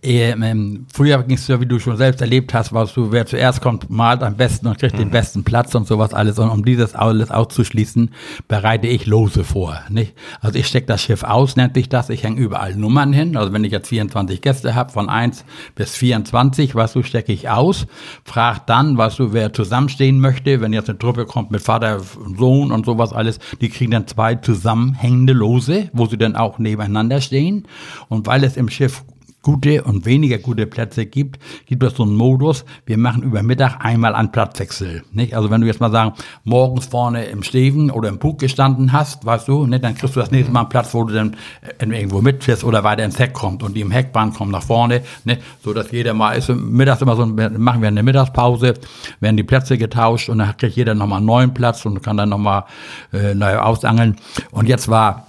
ähm, 0.07 0.87
früher 0.93 1.23
ging 1.23 1.37
es 1.37 1.49
ja, 1.49 1.61
wie 1.61 1.67
du 1.67 1.79
schon 1.79 1.97
selbst 1.97 2.21
erlebt 2.21 2.55
hast, 2.55 2.73
was 2.73 2.95
du, 2.95 3.11
wer 3.13 3.27
zuerst 3.27 3.61
kommt, 3.61 3.91
malt 3.91 4.23
am 4.23 4.37
besten 4.37 4.69
und 4.69 4.79
kriegt 4.79 4.95
mhm. 4.95 4.99
den 4.99 5.11
besten 5.11 5.45
Platz 5.45 5.75
und 5.75 5.87
sowas 5.87 6.15
alles. 6.15 6.39
Und 6.39 6.51
um 6.51 6.65
dieses 6.65 6.95
alles 6.95 7.31
auszuschließen, 7.31 8.11
bereite 8.47 8.87
ich 8.87 9.07
Lose 9.07 9.45
vor. 9.45 9.81
Nicht? 9.89 10.15
Also 10.41 10.59
ich 10.59 10.67
stecke 10.67 10.87
das 10.87 11.03
Schiff 11.03 11.25
aus, 11.25 11.57
nennt 11.57 11.75
sich 11.75 11.89
das. 11.89 12.11
Ich 12.11 12.23
hänge 12.23 12.41
überall 12.41 12.77
Nummern 12.77 13.13
hin. 13.13 13.37
Also 13.37 13.53
wenn 13.53 13.65
ich 13.65 13.73
jetzt 13.73 13.89
24 13.89 14.41
Gäste 14.41 14.75
habe, 14.75 14.93
von 14.93 15.09
1 15.09 15.45
bis 15.75 15.97
24, 15.97 16.75
was 16.75 16.93
du, 16.93 17.03
stecke 17.03 17.33
ich 17.33 17.49
aus. 17.49 17.87
Frag 18.25 18.67
dann, 18.67 18.99
was 18.99 19.17
du, 19.17 19.33
wer 19.33 19.53
zusammenstehen 19.53 20.21
möchte. 20.21 20.61
Wenn 20.61 20.73
jetzt 20.73 20.89
eine 20.89 20.99
Truppe 20.99 21.27
kommt 21.27 21.51
mit 21.51 21.63
Vater, 21.63 22.01
Sohn 22.37 22.71
und 22.71 22.87
sowas 22.87 23.13
alles, 23.13 23.39
die 23.61 23.69
kriegen 23.69 23.91
dann 23.91 24.07
zwei 24.07 24.37
zusammenhängende 24.37 25.33
Lose, 25.33 25.91
wo 25.93 26.07
sie 26.07 26.19
dann 26.19 26.37
auch 26.37 26.59
nebeneinander 26.59 27.21
stehen. 27.21 27.67
Und 28.09 28.27
weil 28.27 28.45
es 28.45 28.57
im 28.57 28.69
Schiff 28.69 29.05
gute 29.47 29.85
und 29.85 30.07
weniger 30.07 30.39
gute 30.39 30.67
Plätze 30.67 31.07
gibt, 31.07 31.39
gibt 31.67 31.85
es 31.85 31.95
so 31.95 32.03
einen 32.03 32.17
Modus, 32.17 32.65
wir 32.85 32.99
machen 32.99 33.23
über 33.23 33.45
Mittag 33.45 33.77
einmal 33.79 34.17
einen 34.17 34.33
Platzwechsel. 34.33 35.05
Nicht? 35.13 35.35
Also 35.35 35.51
wenn 35.51 35.61
du 35.61 35.69
jetzt 35.69 35.79
mal 35.79 35.93
sagen, 35.93 36.15
morgens 36.43 36.87
vorne 36.87 37.27
im 37.27 37.45
Steven 37.45 37.93
oder 37.93 38.09
im 38.09 38.19
Bug 38.19 38.41
gestanden 38.41 38.91
hast, 38.91 39.25
weißt 39.25 39.47
du, 39.47 39.65
nicht? 39.67 39.85
dann 39.85 39.95
kriegst 39.95 40.17
du 40.17 40.21
das 40.21 40.33
nächste 40.33 40.53
Mal 40.53 40.63
einen 40.63 40.69
Platz, 40.69 40.93
wo 40.93 41.05
du 41.05 41.15
dann 41.15 41.37
äh, 41.79 41.85
irgendwo 41.85 42.23
mitfährst 42.23 42.65
oder 42.65 42.83
weiter 42.83 43.05
ins 43.05 43.21
Heck 43.21 43.35
kommt 43.35 43.63
und 43.63 43.77
die 43.77 43.83
im 43.83 43.93
Heckbahn 43.93 44.33
kommen 44.33 44.51
nach 44.51 44.65
vorne, 44.65 45.03
nicht? 45.23 45.41
so 45.63 45.73
dass 45.73 45.93
jeder 45.93 46.13
mal 46.13 46.33
ist, 46.33 46.49
mittags 46.49 47.03
immer 47.03 47.15
so, 47.15 47.25
machen 47.25 47.83
wir 47.83 47.87
eine 47.87 48.03
Mittagspause, 48.03 48.75
werden 49.21 49.37
die 49.37 49.45
Plätze 49.45 49.79
getauscht 49.79 50.29
und 50.29 50.39
dann 50.39 50.57
kriegt 50.57 50.75
jeder 50.75 50.97
nochmal 50.97 51.19
einen 51.19 51.27
neuen 51.27 51.55
Platz 51.55 51.87
und 51.87 52.03
kann 52.03 52.17
dann 52.17 52.31
nochmal 52.31 52.65
äh, 53.13 53.33
neu 53.33 53.59
ausangeln. 53.59 54.17
Und 54.51 54.69
jetzt 54.69 54.89
war 54.89 55.26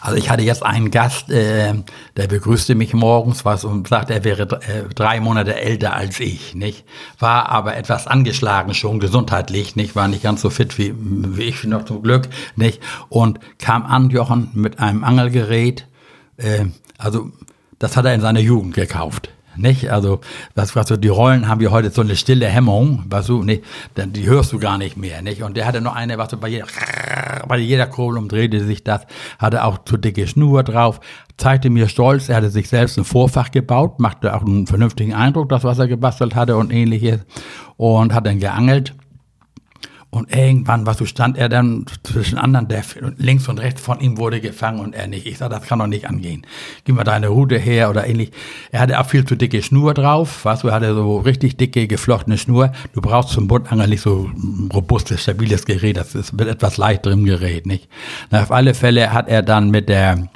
also 0.00 0.16
ich 0.16 0.30
hatte 0.30 0.42
jetzt 0.42 0.64
einen 0.64 0.90
Gast, 0.90 1.30
äh, 1.30 1.74
der 2.16 2.26
begrüßte 2.26 2.74
mich 2.74 2.94
morgens 2.94 3.44
was 3.44 3.64
und 3.64 3.88
sagte, 3.88 4.14
er 4.14 4.24
wäre 4.24 4.42
äh, 4.42 4.92
drei 4.94 5.20
Monate 5.20 5.54
älter 5.54 5.94
als 5.94 6.20
ich, 6.20 6.54
nicht? 6.54 6.84
War 7.18 7.48
aber 7.48 7.76
etwas 7.76 8.06
angeschlagen 8.06 8.74
schon 8.74 9.00
gesundheitlich, 9.00 9.76
nicht? 9.76 9.96
War 9.96 10.08
nicht 10.08 10.22
ganz 10.22 10.42
so 10.42 10.50
fit 10.50 10.78
wie, 10.78 10.94
wie 10.96 11.42
ich 11.42 11.64
noch 11.64 11.84
zum 11.84 12.02
Glück, 12.02 12.28
nicht? 12.56 12.80
Und 13.08 13.40
kam 13.58 13.84
an, 13.84 14.10
Jochen, 14.10 14.50
mit 14.54 14.78
einem 14.78 15.04
Angelgerät, 15.04 15.86
äh, 16.36 16.66
also 16.98 17.30
das 17.78 17.96
hat 17.96 18.04
er 18.04 18.14
in 18.14 18.20
seiner 18.20 18.40
Jugend 18.40 18.74
gekauft. 18.74 19.30
Nicht? 19.56 19.90
Also, 19.90 20.20
was, 20.54 20.74
was 20.76 20.88
so, 20.88 20.96
die 20.96 21.08
Rollen 21.08 21.48
haben 21.48 21.60
wir 21.60 21.70
heute 21.70 21.90
so 21.90 22.00
eine 22.00 22.16
stille 22.16 22.46
Hemmung, 22.46 23.04
was 23.08 23.26
du, 23.26 23.42
nicht, 23.42 23.62
die 23.96 24.26
hörst 24.26 24.52
du 24.52 24.58
gar 24.58 24.78
nicht 24.78 24.96
mehr, 24.96 25.22
nicht? 25.22 25.42
Und 25.42 25.56
der 25.56 25.66
hatte 25.66 25.80
noch 25.80 25.94
eine, 25.94 26.18
was 26.18 26.30
so 26.30 26.38
bei 26.38 26.48
jeder, 26.48 26.66
bei 27.46 27.58
jeder 27.58 27.86
Kurbel 27.86 28.18
umdrehte 28.18 28.64
sich 28.64 28.82
das, 28.82 29.06
hatte 29.38 29.64
auch 29.64 29.84
zu 29.84 29.96
dicke 29.96 30.26
Schnur 30.26 30.62
drauf, 30.62 31.00
zeigte 31.36 31.70
mir 31.70 31.88
stolz, 31.88 32.28
er 32.28 32.36
hatte 32.36 32.50
sich 32.50 32.68
selbst 32.68 32.98
ein 32.98 33.04
Vorfach 33.04 33.50
gebaut, 33.50 33.98
machte 34.00 34.34
auch 34.34 34.42
einen 34.42 34.66
vernünftigen 34.66 35.14
Eindruck, 35.14 35.48
das, 35.48 35.64
was 35.64 35.78
er 35.78 35.88
gebastelt 35.88 36.34
hatte 36.34 36.56
und 36.56 36.72
ähnliches, 36.72 37.20
und 37.76 38.14
hat 38.14 38.26
dann 38.26 38.38
geangelt. 38.38 38.94
Und 40.14 40.36
irgendwann, 40.36 40.84
was 40.84 40.98
so 40.98 41.06
stand 41.06 41.38
er 41.38 41.48
dann 41.48 41.86
zwischen 42.02 42.36
anderen, 42.36 42.68
der 42.68 42.84
links 43.16 43.48
und 43.48 43.58
rechts 43.58 43.80
von 43.80 43.98
ihm 43.98 44.18
wurde 44.18 44.42
gefangen 44.42 44.80
und 44.80 44.94
er 44.94 45.06
nicht. 45.06 45.26
Ich 45.26 45.38
sag, 45.38 45.48
das 45.48 45.62
kann 45.62 45.78
doch 45.78 45.86
nicht 45.86 46.06
angehen. 46.06 46.46
Gib 46.84 46.96
mal 46.96 47.04
deine 47.04 47.28
Route 47.28 47.56
her 47.56 47.88
oder 47.88 48.06
ähnlich. 48.06 48.30
Er 48.72 48.80
hatte 48.80 49.00
auch 49.00 49.06
viel 49.06 49.24
zu 49.24 49.36
dicke 49.36 49.62
Schnur 49.62 49.94
drauf, 49.94 50.44
weißt 50.44 50.64
du, 50.64 50.68
er 50.68 50.74
hatte 50.74 50.94
so 50.94 51.16
richtig 51.16 51.56
dicke, 51.56 51.86
geflochtene 51.86 52.36
Schnur. 52.36 52.72
Du 52.92 53.00
brauchst 53.00 53.30
zum 53.30 53.48
Bundangeln 53.48 53.88
nicht 53.88 54.02
so 54.02 54.30
ein 54.36 54.68
robustes, 54.70 55.22
stabiles 55.22 55.64
Gerät. 55.64 55.96
Das 55.96 56.14
ist 56.14 56.34
mit 56.34 56.46
etwas 56.46 56.76
leichteres 56.76 57.16
Gerät, 57.24 57.64
nicht? 57.64 57.88
Na, 58.30 58.42
auf 58.42 58.52
alle 58.52 58.74
Fälle 58.74 59.14
hat 59.14 59.28
er 59.28 59.42
dann 59.42 59.70
mit 59.70 59.88
der 59.88 60.28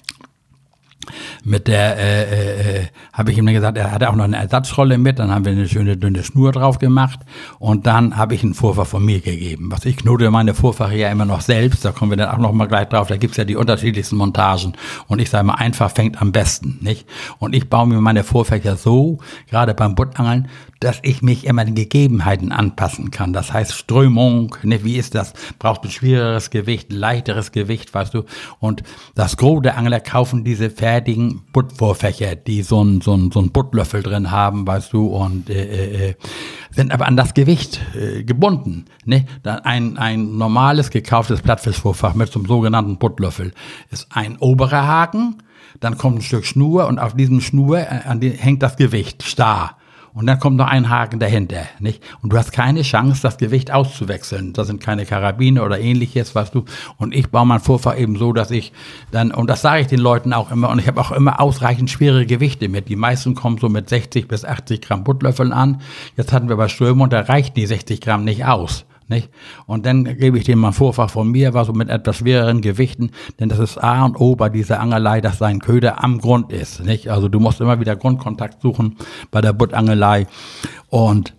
mit 1.44 1.68
der, 1.68 1.96
äh, 1.98 2.22
äh, 2.22 2.78
äh 2.78 2.86
habe 3.12 3.32
ich 3.32 3.38
ihm 3.38 3.46
dann 3.46 3.54
gesagt, 3.54 3.78
er 3.78 3.92
hatte 3.92 4.10
auch 4.10 4.14
noch 4.14 4.24
eine 4.24 4.36
Ersatzrolle 4.36 4.98
mit, 4.98 5.18
dann 5.18 5.30
haben 5.30 5.44
wir 5.44 5.52
eine 5.52 5.68
schöne 5.68 5.96
dünne 5.96 6.22
Schnur 6.22 6.52
drauf 6.52 6.78
gemacht 6.78 7.20
und 7.58 7.86
dann 7.86 8.16
habe 8.16 8.34
ich 8.34 8.42
einen 8.42 8.54
Vorfach 8.54 8.86
von 8.86 9.04
mir 9.04 9.20
gegeben. 9.20 9.70
Was 9.70 9.84
ich 9.84 9.96
knote 9.96 10.30
meine 10.30 10.54
Vorfache 10.54 10.96
ja 10.96 11.10
immer 11.10 11.24
noch 11.24 11.40
selbst, 11.40 11.84
da 11.84 11.92
kommen 11.92 12.12
wir 12.12 12.16
dann 12.16 12.30
auch 12.30 12.38
noch 12.38 12.52
mal 12.52 12.66
gleich 12.66 12.88
drauf, 12.88 13.08
da 13.08 13.16
gibt's 13.16 13.36
ja 13.36 13.44
die 13.44 13.56
unterschiedlichsten 13.56 14.16
Montagen 14.16 14.74
und 15.08 15.20
ich 15.20 15.30
sage 15.30 15.44
mal, 15.44 15.54
einfach 15.54 15.90
fängt 15.90 16.20
am 16.20 16.32
besten, 16.32 16.78
nicht? 16.80 17.06
Und 17.38 17.54
ich 17.54 17.68
baue 17.68 17.86
mir 17.86 18.00
meine 18.00 18.24
Vorfächer 18.24 18.76
so, 18.76 19.18
gerade 19.48 19.74
beim 19.74 19.94
Buttangeln, 19.94 20.48
dass 20.80 20.98
ich 21.02 21.22
mich 21.22 21.46
immer 21.46 21.64
den 21.64 21.74
Gegebenheiten 21.74 22.52
anpassen 22.52 23.10
kann. 23.10 23.32
Das 23.32 23.52
heißt 23.52 23.72
Strömung, 23.72 24.56
ne, 24.62 24.84
wie 24.84 24.96
ist 24.96 25.14
das? 25.14 25.32
Brauchst 25.58 25.84
du 25.84 25.88
schwereres 25.88 26.50
Gewicht, 26.50 26.92
leichteres 26.92 27.52
Gewicht, 27.52 27.94
weißt 27.94 28.14
du? 28.14 28.24
Und 28.58 28.82
das 29.14 29.36
Gros 29.36 29.62
der 29.62 29.78
Angler 29.78 30.00
kaufen 30.00 30.44
diese 30.44 30.70
fertigen 30.96 31.42
Buttvorfächer, 31.52 32.36
die 32.36 32.62
so 32.62 32.80
einen 32.80 33.02
so 33.02 33.18
so 33.30 33.40
ein 33.40 33.50
Buttlöffel 33.50 34.02
drin 34.02 34.30
haben, 34.30 34.66
weißt 34.66 34.94
du, 34.94 35.08
und 35.08 35.50
äh, 35.50 36.08
äh, 36.08 36.14
sind 36.70 36.90
aber 36.90 37.06
an 37.06 37.18
das 37.18 37.34
Gewicht 37.34 37.80
äh, 37.94 38.22
gebunden. 38.22 38.86
Ne? 39.04 39.26
Dann 39.42 39.58
ein, 39.60 39.98
ein 39.98 40.38
normales 40.38 40.88
gekauftes 40.88 41.42
Plattfischvorfach 41.42 42.14
mit 42.14 42.32
so 42.32 42.38
einem 42.38 42.48
sogenannten 42.48 42.96
Buttlöffel 42.96 43.52
ist 43.90 44.06
ein 44.10 44.38
oberer 44.38 44.86
Haken, 44.86 45.42
dann 45.80 45.98
kommt 45.98 46.18
ein 46.18 46.22
Stück 46.22 46.46
Schnur 46.46 46.86
und 46.86 46.98
auf 46.98 47.14
diesem 47.14 47.42
Schnur 47.42 47.78
äh, 47.80 48.00
an 48.06 48.20
die, 48.20 48.30
hängt 48.30 48.62
das 48.62 48.76
Gewicht 48.76 49.22
starr. 49.22 49.76
Und 50.16 50.24
dann 50.24 50.40
kommt 50.40 50.56
noch 50.56 50.68
ein 50.68 50.88
Haken 50.88 51.20
dahinter, 51.20 51.66
nicht? 51.78 52.02
Und 52.22 52.32
du 52.32 52.38
hast 52.38 52.50
keine 52.50 52.80
Chance, 52.80 53.20
das 53.20 53.36
Gewicht 53.36 53.70
auszuwechseln. 53.70 54.54
Das 54.54 54.66
sind 54.66 54.80
keine 54.80 55.04
Karabiner 55.04 55.62
oder 55.62 55.78
ähnliches, 55.78 56.34
was 56.34 56.50
du. 56.50 56.64
Und 56.96 57.14
ich 57.14 57.28
baue 57.28 57.44
mein 57.44 57.60
Vorfach 57.60 57.98
eben 57.98 58.16
so, 58.16 58.32
dass 58.32 58.50
ich 58.50 58.72
dann, 59.10 59.30
und 59.30 59.50
das 59.50 59.60
sage 59.60 59.82
ich 59.82 59.88
den 59.88 60.00
Leuten 60.00 60.32
auch 60.32 60.50
immer, 60.50 60.70
und 60.70 60.78
ich 60.78 60.88
habe 60.88 61.02
auch 61.02 61.12
immer 61.12 61.38
ausreichend 61.38 61.90
schwere 61.90 62.24
Gewichte 62.24 62.70
mit. 62.70 62.88
Die 62.88 62.96
meisten 62.96 63.34
kommen 63.34 63.58
so 63.58 63.68
mit 63.68 63.90
60 63.90 64.26
bis 64.26 64.46
80 64.46 64.80
Gramm 64.80 65.04
Buttlöffeln 65.04 65.52
an. 65.52 65.82
Jetzt 66.16 66.32
hatten 66.32 66.48
wir 66.48 66.56
bei 66.56 66.68
Strömung, 66.68 67.10
da 67.10 67.20
reichten 67.20 67.56
die 67.56 67.66
60 67.66 68.00
Gramm 68.00 68.24
nicht 68.24 68.46
aus. 68.46 68.86
Nicht? 69.08 69.30
Und 69.66 69.86
dann 69.86 70.04
gebe 70.04 70.36
ich 70.36 70.44
dem 70.44 70.58
mal 70.58 70.68
ein 70.68 70.74
Vorfach 70.74 71.10
von 71.10 71.30
mir, 71.30 71.54
war 71.54 71.64
so 71.64 71.72
mit 71.72 71.88
etwas 71.88 72.16
schwereren 72.16 72.60
Gewichten, 72.60 73.10
denn 73.38 73.48
das 73.48 73.60
ist 73.60 73.78
A 73.78 74.04
und 74.04 74.18
O 74.18 74.34
bei 74.34 74.48
dieser 74.48 74.80
Angelei, 74.80 75.20
dass 75.20 75.38
sein 75.38 75.60
Köder 75.60 76.02
am 76.02 76.18
Grund 76.18 76.52
ist. 76.52 76.84
Nicht? 76.84 77.08
Also 77.08 77.28
du 77.28 77.38
musst 77.38 77.60
immer 77.60 77.78
wieder 77.78 77.94
Grundkontakt 77.94 78.60
suchen 78.60 78.96
bei 79.30 79.40
der 79.40 79.52
Buttangelei. 79.52 80.26
Und 80.88 81.34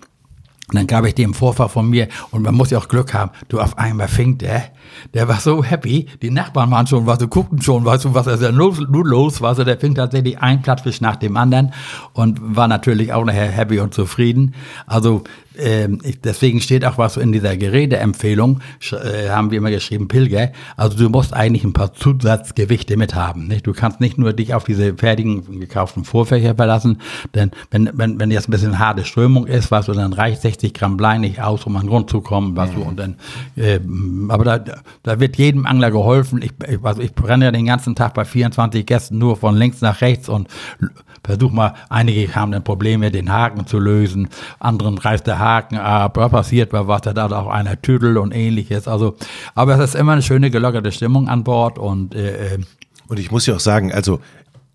dann 0.71 0.87
gab 0.87 1.05
ich 1.05 1.15
dem 1.15 1.33
Vorfach 1.33 1.69
von 1.69 1.89
mir 1.89 2.07
und 2.31 2.43
man 2.43 2.55
muss 2.55 2.71
ja 2.71 2.77
auch 2.77 2.87
Glück 2.87 3.13
haben. 3.13 3.31
Du 3.47 3.59
auf 3.59 3.77
einmal 3.77 4.07
fing 4.07 4.37
der 4.37 4.71
der 5.13 5.27
war 5.27 5.39
so 5.39 5.63
happy. 5.63 6.07
Die 6.21 6.29
Nachbarn 6.29 6.71
waren 6.71 6.87
schon, 6.87 7.05
was 7.05 7.19
du 7.19 7.27
guckten 7.27 7.61
schon, 7.61 7.85
weißt 7.85 8.05
du, 8.05 8.13
was 8.13 8.27
ist 8.27 8.41
denn 8.41 8.55
los, 8.55 8.79
los, 8.79 9.41
weißt 9.41 9.59
du, 9.59 9.63
der 9.63 9.77
fing 9.77 9.95
tatsächlich 9.95 10.39
ein 10.39 10.61
Plattfisch 10.61 11.01
nach 11.01 11.15
dem 11.15 11.37
anderen 11.37 11.73
und 12.13 12.39
war 12.41 12.67
natürlich 12.67 13.13
auch 13.13 13.25
nachher 13.25 13.49
happy 13.49 13.79
und 13.79 13.93
zufrieden. 13.93 14.53
Also, 14.85 15.23
ähm, 15.59 15.99
deswegen 16.23 16.61
steht 16.61 16.85
auch 16.85 16.97
was 16.97 17.17
in 17.17 17.31
dieser 17.31 17.57
Geräteempfehlung, 17.57 18.59
äh, 18.91 19.29
haben 19.29 19.51
wir 19.51 19.57
immer 19.57 19.71
geschrieben, 19.71 20.07
Pilger. 20.07 20.51
Also 20.75 20.97
du 20.97 21.09
musst 21.09 21.33
eigentlich 21.33 21.63
ein 21.63 21.73
paar 21.73 21.93
Zusatzgewichte 21.93 22.97
mit 22.97 23.15
haben. 23.15 23.47
Nicht? 23.47 23.65
Du 23.65 23.73
kannst 23.73 23.99
nicht 23.99 24.17
nur 24.17 24.33
dich 24.33 24.53
auf 24.53 24.63
diese 24.63 24.93
fertigen 24.95 25.59
gekauften 25.59 26.03
Vorfächer 26.03 26.55
verlassen, 26.55 27.01
denn 27.33 27.51
wenn, 27.71 27.89
wenn, 27.93 28.19
wenn 28.19 28.31
jetzt 28.31 28.47
ein 28.47 28.51
bisschen 28.51 28.79
harte 28.79 29.03
Strömung 29.05 29.47
ist, 29.47 29.71
weißt 29.71 29.87
du, 29.87 29.93
dann 29.93 30.13
reicht 30.13 30.41
60 30.41 30.73
Gramm 30.73 30.97
Blei 30.97 31.17
nicht 31.17 31.41
aus, 31.41 31.65
um 31.65 31.75
an 31.75 31.83
den 31.83 31.89
Grund 31.89 32.09
zu 32.09 32.21
kommen, 32.21 32.55
weißt 32.55 32.73
mhm. 32.73 32.79
du, 32.79 32.87
und 32.87 32.99
dann, 32.99 33.15
äh, 33.55 33.79
aber 34.29 34.43
da, 34.43 34.63
da 35.03 35.19
wird 35.19 35.37
jedem 35.37 35.65
Angler 35.65 35.91
geholfen. 35.91 36.41
Ich, 36.41 36.51
ich, 36.67 36.83
also 36.83 37.01
ich 37.01 37.13
brenne 37.13 37.45
ja 37.45 37.51
den 37.51 37.65
ganzen 37.65 37.95
Tag 37.95 38.13
bei 38.13 38.25
24 38.25 38.85
Gästen 38.85 39.17
nur 39.17 39.37
von 39.37 39.55
links 39.55 39.81
nach 39.81 40.01
rechts 40.01 40.29
und 40.29 40.47
versuche 41.23 41.53
mal, 41.53 41.73
einige 41.89 42.33
haben 42.35 42.51
dann 42.51 42.63
Probleme, 42.63 43.11
den 43.11 43.31
Haken 43.31 43.67
zu 43.67 43.79
lösen, 43.79 44.29
anderen 44.59 44.97
reißt 44.97 45.27
der 45.27 45.39
Haken 45.39 45.77
ab, 45.77 46.13
da 46.13 46.29
passiert 46.29 46.69
bei 46.69 46.87
was, 46.87 47.01
da 47.01 47.13
darf 47.13 47.31
auch 47.31 47.47
einer 47.47 47.81
Tüdel 47.81 48.17
und 48.17 48.33
ähnliches. 48.33 48.87
Also, 48.87 49.15
aber 49.55 49.75
es 49.75 49.89
ist 49.89 49.95
immer 49.95 50.13
eine 50.13 50.21
schöne 50.21 50.49
gelockerte 50.51 50.91
Stimmung 50.91 51.27
an 51.27 51.43
Bord 51.43 51.77
und 51.77 52.15
äh, 52.15 52.55
äh 52.55 52.59
und 53.09 53.19
ich 53.19 53.31
muss 53.31 53.45
ja 53.45 53.55
auch 53.55 53.61
sagen, 53.61 53.93
also 53.93 54.19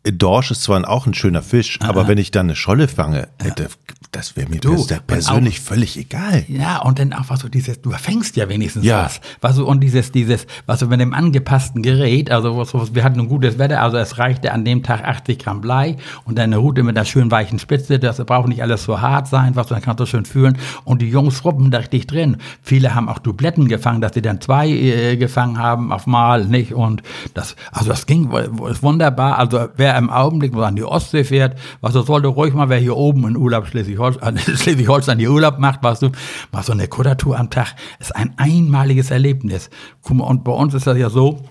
Dorsch 0.05 0.51
ist 0.51 0.63
zwar 0.63 0.89
auch 0.89 1.07
ein 1.07 1.15
schöner 1.15 1.43
Fisch, 1.43 1.79
aber 1.81 2.09
wenn 2.09 2.19
ich 2.19 2.31
dann 2.31 2.47
eine 2.47 2.57
Scholle 2.57 2.89
fange, 2.89 3.29
ja. 3.45 3.67
Das 4.13 4.37
wäre 4.37 4.49
mir 4.49 4.61
du, 4.61 4.87
persönlich 5.07 5.59
auch, 5.59 5.63
völlig 5.63 5.97
egal. 5.97 6.45
Ja, 6.47 6.83
und 6.83 6.99
dann 6.99 7.15
auch 7.15 7.25
was 7.29 7.41
so 7.41 7.49
dieses, 7.49 7.81
du 7.81 7.93
fängst 7.93 8.37
ja 8.37 8.47
wenigstens 8.51 8.85
ja. 8.85 9.05
was. 9.05 9.23
Was 9.41 9.57
so, 9.57 9.67
und 9.67 9.81
dieses, 9.81 10.13
dieses, 10.13 10.47
was 10.67 10.81
so 10.81 10.87
mit 10.87 11.01
dem 11.01 11.15
angepassten 11.15 11.83
Gerät, 11.83 12.31
also 12.31 12.59
was, 12.59 12.75
was, 12.75 12.95
wir 12.95 13.05
hatten 13.05 13.19
ein 13.21 13.29
gutes 13.29 13.59
Wetter, 13.59 13.81
also 13.81 13.97
es 13.97 14.19
reichte 14.19 14.53
an 14.53 14.67
dem 14.67 14.83
Tag 14.83 15.03
80 15.03 15.39
Gramm 15.39 15.63
Blei 15.63 15.97
und 16.25 16.37
dann 16.37 16.53
eine 16.53 16.59
Route 16.59 16.83
mit 16.83 16.95
einer 16.95 17.07
schönen 17.07 17.31
weichen 17.31 17.59
Spitze, 17.59 17.99
das 17.99 18.19
braucht 18.19 18.49
nicht 18.49 18.63
alles 18.63 18.85
so 18.85 19.01
hart 19.01 19.29
sein, 19.29 19.57
was 19.57 19.69
du 19.69 19.75
dann 19.75 19.83
kannst 19.83 20.01
du 20.01 20.05
schön 20.05 20.27
fühlen. 20.27 20.59
Und 20.85 21.01
die 21.01 21.09
Jungs 21.09 21.43
ruppen 21.43 21.71
da 21.71 21.79
richtig 21.79 22.07
drin. 22.07 22.37
Viele 22.63 22.95
haben 22.95 23.09
auch 23.09 23.19
Dubletten 23.19 23.67
gefangen, 23.67 24.03
dass 24.03 24.13
sie 24.13 24.21
dann 24.21 24.43
zwei 24.43 24.69
äh, 24.69 25.17
gefangen 25.17 25.59
haben 25.59 25.91
auf 25.91 26.07
Mal, 26.07 26.45
nicht? 26.45 26.75
Und 26.75 27.03
das, 27.33 27.57
also 27.71 27.89
das 27.89 28.05
ging 28.05 28.31
ist 28.31 28.83
wunderbar. 28.83 29.39
Also 29.39 29.69
wer 29.77 29.97
im 29.97 30.11
Augenblick 30.11 30.55
an 30.55 30.77
die 30.77 30.85
Ostsee 30.85 31.25
fährt, 31.25 31.59
was 31.81 31.95
das 31.95 32.05
sollte 32.05 32.29
ruhig 32.29 32.53
mal, 32.53 32.69
wer 32.69 32.79
hier 32.79 32.97
oben 32.97 33.27
in 33.27 33.39
Urlaub 33.39 33.67
Schleswig-Holstein 34.11 34.39
Schleswig 34.39 35.19
hier 35.19 35.31
Urlaub 35.31 35.59
macht, 35.59 35.81
was 35.83 36.01
du, 36.01 36.11
mal 36.51 36.63
so 36.63 36.73
eine 36.73 36.89
Kuttertour 36.89 37.39
am 37.39 37.51
Tag, 37.51 37.75
ist 38.01 38.15
ein 38.15 38.35
einmaliges 38.37 39.11
Erlebnis. 39.11 39.71
Guck 40.03 40.17
mal, 40.17 40.25
und 40.25 40.45
bei 40.45 40.53
uns 40.53 40.75
ist 40.75 40.87
das 40.87 40.99
ja 40.99 41.11
so, 41.11 41.45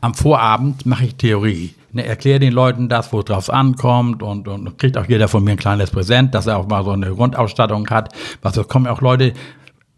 am 0.00 0.14
Vorabend 0.14 0.84
mache 0.84 1.06
ich 1.06 1.14
Theorie. 1.14 1.74
Ne, 1.92 2.04
erkläre 2.04 2.40
den 2.40 2.52
Leuten 2.52 2.88
das, 2.88 3.12
wo 3.12 3.20
es 3.20 3.24
drauf 3.24 3.48
ankommt 3.48 4.22
und, 4.22 4.48
und 4.48 4.78
kriegt 4.78 4.98
auch 4.98 5.06
jeder 5.06 5.28
von 5.28 5.44
mir 5.44 5.52
ein 5.52 5.56
kleines 5.56 5.90
Präsent, 5.90 6.34
dass 6.34 6.46
er 6.46 6.58
auch 6.58 6.66
mal 6.66 6.84
so 6.84 6.90
eine 6.90 7.14
Grundausstattung 7.14 7.88
hat. 7.88 8.12
Was, 8.42 8.56
es 8.56 8.66
kommen 8.68 8.86
auch 8.86 9.00
Leute, 9.00 9.32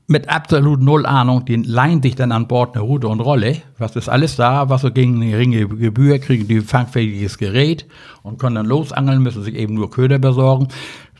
mit 0.08 0.28
absolut 0.28 0.80
null 0.80 1.04
Ahnung, 1.04 1.44
die 1.44 1.56
leihen 1.56 2.00
sich 2.00 2.14
dann 2.14 2.30
an 2.30 2.46
Bord 2.46 2.76
eine 2.76 2.84
Rute 2.84 3.08
und 3.08 3.20
Rolle. 3.20 3.62
Was 3.78 3.96
ist 3.96 4.08
alles 4.08 4.36
da, 4.36 4.68
was 4.68 4.82
so 4.82 4.92
gegen 4.92 5.16
eine 5.16 5.30
geringe 5.30 5.66
Gebühr 5.66 6.18
kriegen 6.20 6.46
die 6.46 6.60
fangfähiges 6.60 7.38
Gerät 7.38 7.86
und 8.22 8.38
können 8.38 8.56
dann 8.56 8.66
losangeln, 8.66 9.22
müssen 9.22 9.42
sich 9.42 9.56
eben 9.56 9.74
nur 9.74 9.90
Köder 9.90 10.18
besorgen. 10.18 10.68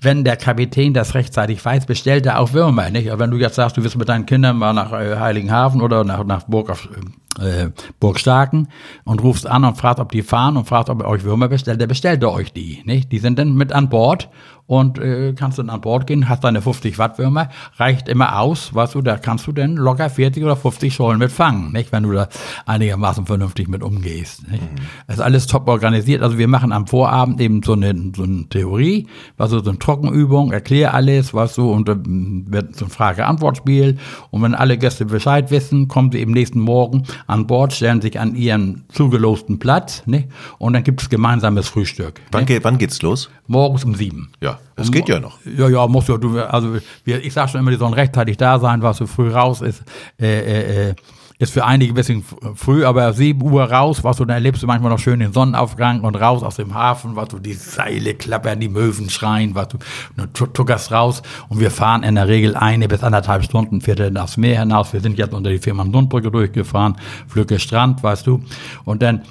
Wenn 0.01 0.25
der 0.25 0.37
Kapitän 0.37 0.95
das 0.95 1.15
rechtzeitig 1.15 1.65
weiß, 1.65 1.87
bestellt 1.87 2.27
er 2.27 2.39
auch 2.39 2.53
Würmer, 2.53 2.91
nicht? 2.91 3.11
Aber 3.11 3.21
wenn 3.21 3.31
du 3.31 3.39
jetzt 3.39 3.57
sagst, 3.57 3.77
du 3.77 3.83
willst 3.83 3.97
mit 3.97 4.09
deinen 4.09 4.27
Kindern 4.27 4.57
mal 4.57 4.73
nach 4.73 4.93
äh, 4.93 5.17
Heiligenhafen 5.17 5.81
oder 5.81 6.05
nach, 6.05 6.25
nach 6.25 6.45
Burg 6.45 6.71
auf, 6.71 6.89
äh, 7.39 7.71
Burgstarken 8.01 8.69
und 9.05 9.23
rufst 9.23 9.47
an 9.47 9.65
und 9.65 9.77
fragst, 9.77 10.01
ob 10.01 10.13
die 10.13 10.23
fahren 10.23 10.57
und 10.57 10.67
fragst, 10.67 10.91
ob 10.91 11.03
er 11.03 11.09
euch 11.09 11.25
Würmer 11.25 11.49
bestellt, 11.49 11.81
der 11.81 11.87
bestellt 11.87 12.23
er 12.23 12.33
euch 12.33 12.53
die, 12.53 12.83
nicht? 12.85 13.13
Die 13.13 13.19
sind 13.19 13.39
dann 13.39 13.55
mit 13.55 13.73
an 13.73 13.89
Bord 13.89 14.29
und 14.67 14.99
äh, 14.99 15.33
kannst 15.35 15.59
dann 15.59 15.71
an 15.71 15.81
Bord 15.81 16.07
gehen, 16.07 16.29
hast 16.29 16.45
deine 16.45 16.61
50 16.61 16.99
Watt 16.99 17.19
Würmer, 17.19 17.49
reicht 17.77 18.09
immer 18.09 18.41
aus, 18.41 18.75
weißt 18.75 18.97
du, 18.97 19.03
da 19.03 19.17
kannst 19.17 19.47
du 19.47 19.53
dann 19.53 19.77
locker 19.77 20.11
40 20.11 20.43
oder 20.43 20.57
50 20.57 20.93
Schollen 20.93 21.19
mit 21.19 21.31
fangen, 21.31 21.73
nicht, 21.73 21.93
wenn 21.93 22.03
du 22.03 22.13
da 22.13 22.29
einigermaßen 22.67 23.27
vernünftig 23.27 23.69
mit 23.69 23.83
umgehst. 23.83 24.49
Nicht? 24.51 24.63
Mhm. 24.63 24.77
Das 25.07 25.17
ist 25.17 25.23
alles 25.23 25.47
top 25.47 25.69
organisiert. 25.69 26.23
Also 26.23 26.39
wir 26.39 26.49
machen 26.49 26.73
am 26.73 26.87
Vorabend 26.87 27.41
eben 27.41 27.63
so 27.63 27.75
eine, 27.75 28.13
so 28.15 28.25
eine 28.25 28.49
Theorie, 28.49 29.07
was 29.37 29.51
so 29.51 29.63
eine 29.63 29.79
Trockenübung, 29.79 30.53
erklär 30.53 30.95
alles, 30.95 31.33
weißt 31.33 31.59
du, 31.59 31.71
und 31.71 31.89
dann 31.89 32.47
wird 32.49 32.75
so 32.75 32.87
ein 32.87 32.91
Frage-Antwort-Spiel. 32.91 33.99
Und 34.31 34.43
wenn 34.43 34.55
alle 34.55 34.79
Gäste 34.79 35.05
Bescheid 35.05 35.51
wissen, 35.51 35.87
kommen 35.89 36.11
sie 36.11 36.19
eben 36.19 36.33
nächsten 36.33 36.61
Morgen 36.61 37.05
an 37.27 37.47
Bord, 37.47 37.73
stellen 37.73 38.01
sich 38.01 38.19
an 38.19 38.35
ihren 38.35 38.85
zugelosten 38.89 39.59
Platz, 39.59 40.03
nicht? 40.07 40.29
und 40.59 40.73
dann 40.73 40.85
gibt 40.85 41.03
es 41.03 41.09
gemeinsames 41.09 41.69
Frühstück. 41.69 42.21
Wann, 42.33 42.47
geht, 42.47 42.65
wann 42.65 42.79
geht's 42.79 43.03
los? 43.03 43.31
Morgens 43.47 43.85
um 43.85 43.95
sieben. 43.95 44.33
Ja. 44.41 44.59
Das 44.77 44.93
geht 44.93 45.09
ja 45.09 45.21
noch. 45.21 45.39
Ja, 45.45 45.69
ja, 45.69 45.87
muss 45.87 46.07
ja. 46.09 46.19
Du, 46.19 46.39
also 46.39 46.77
ich 47.05 47.33
sag 47.33 47.49
schon 47.49 47.61
immer, 47.61 47.71
die 47.71 47.79
sollen 47.79 47.95
rechtzeitig 47.95 48.37
da 48.37 48.59
sein, 48.59 48.83
was 48.83 48.99
so 48.99 49.07
früh 49.07 49.31
raus 49.31 49.63
ist. 49.63 49.83
Äh, 50.21 50.41
äh, 50.41 50.89
äh 50.91 50.95
ist 51.39 51.53
für 51.53 51.65
einige 51.65 51.93
ein 51.93 51.95
bisschen 51.95 52.25
früh, 52.55 52.85
aber 52.85 53.13
7 53.13 53.43
Uhr 53.43 53.65
raus, 53.65 54.03
was 54.05 54.17
du, 54.17 54.25
dann 54.25 54.37
erlebst 54.37 54.63
du 54.63 54.67
manchmal 54.67 54.91
noch 54.91 54.99
schön 54.99 55.21
den 55.21 55.33
Sonnenaufgang 55.33 56.01
und 56.01 56.17
raus 56.17 56.43
aus 56.43 56.57
dem 56.57 56.75
Hafen, 56.75 57.15
was 57.15 57.29
du, 57.29 57.39
die 57.39 57.53
Seile 57.53 58.15
klappern, 58.15 58.59
die 58.59 58.69
Möwen 58.69 59.11
schreien, 59.11 59.55
was 59.55 59.69
du, 59.69 59.79
du 60.17 60.47
tuckerst 60.47 60.93
raus 60.93 61.23
und 61.49 61.61
wir 61.61 61.71
fahren 61.71 62.03
in 62.05 62.15
der 62.15 62.29
Regel 62.29 62.57
eine 62.57 62.89
bis 62.89 63.03
anderthalb 63.03 63.45
Stunden, 63.45 63.83
Viertel 63.83 64.17
aufs 64.17 64.39
Meer 64.39 64.61
hinaus. 64.61 64.93
Wir 64.93 65.01
sind 65.01 65.19
jetzt 65.19 65.35
unter 65.35 65.51
die 65.51 65.59
Firma-Sundbrücke 65.59 66.31
durchgefahren, 66.31 66.97
Flücke 67.29 67.59
Strand, 67.59 68.03
weißt 68.03 68.27
du, 68.27 68.43
und 68.85 69.03
dann 69.03 69.23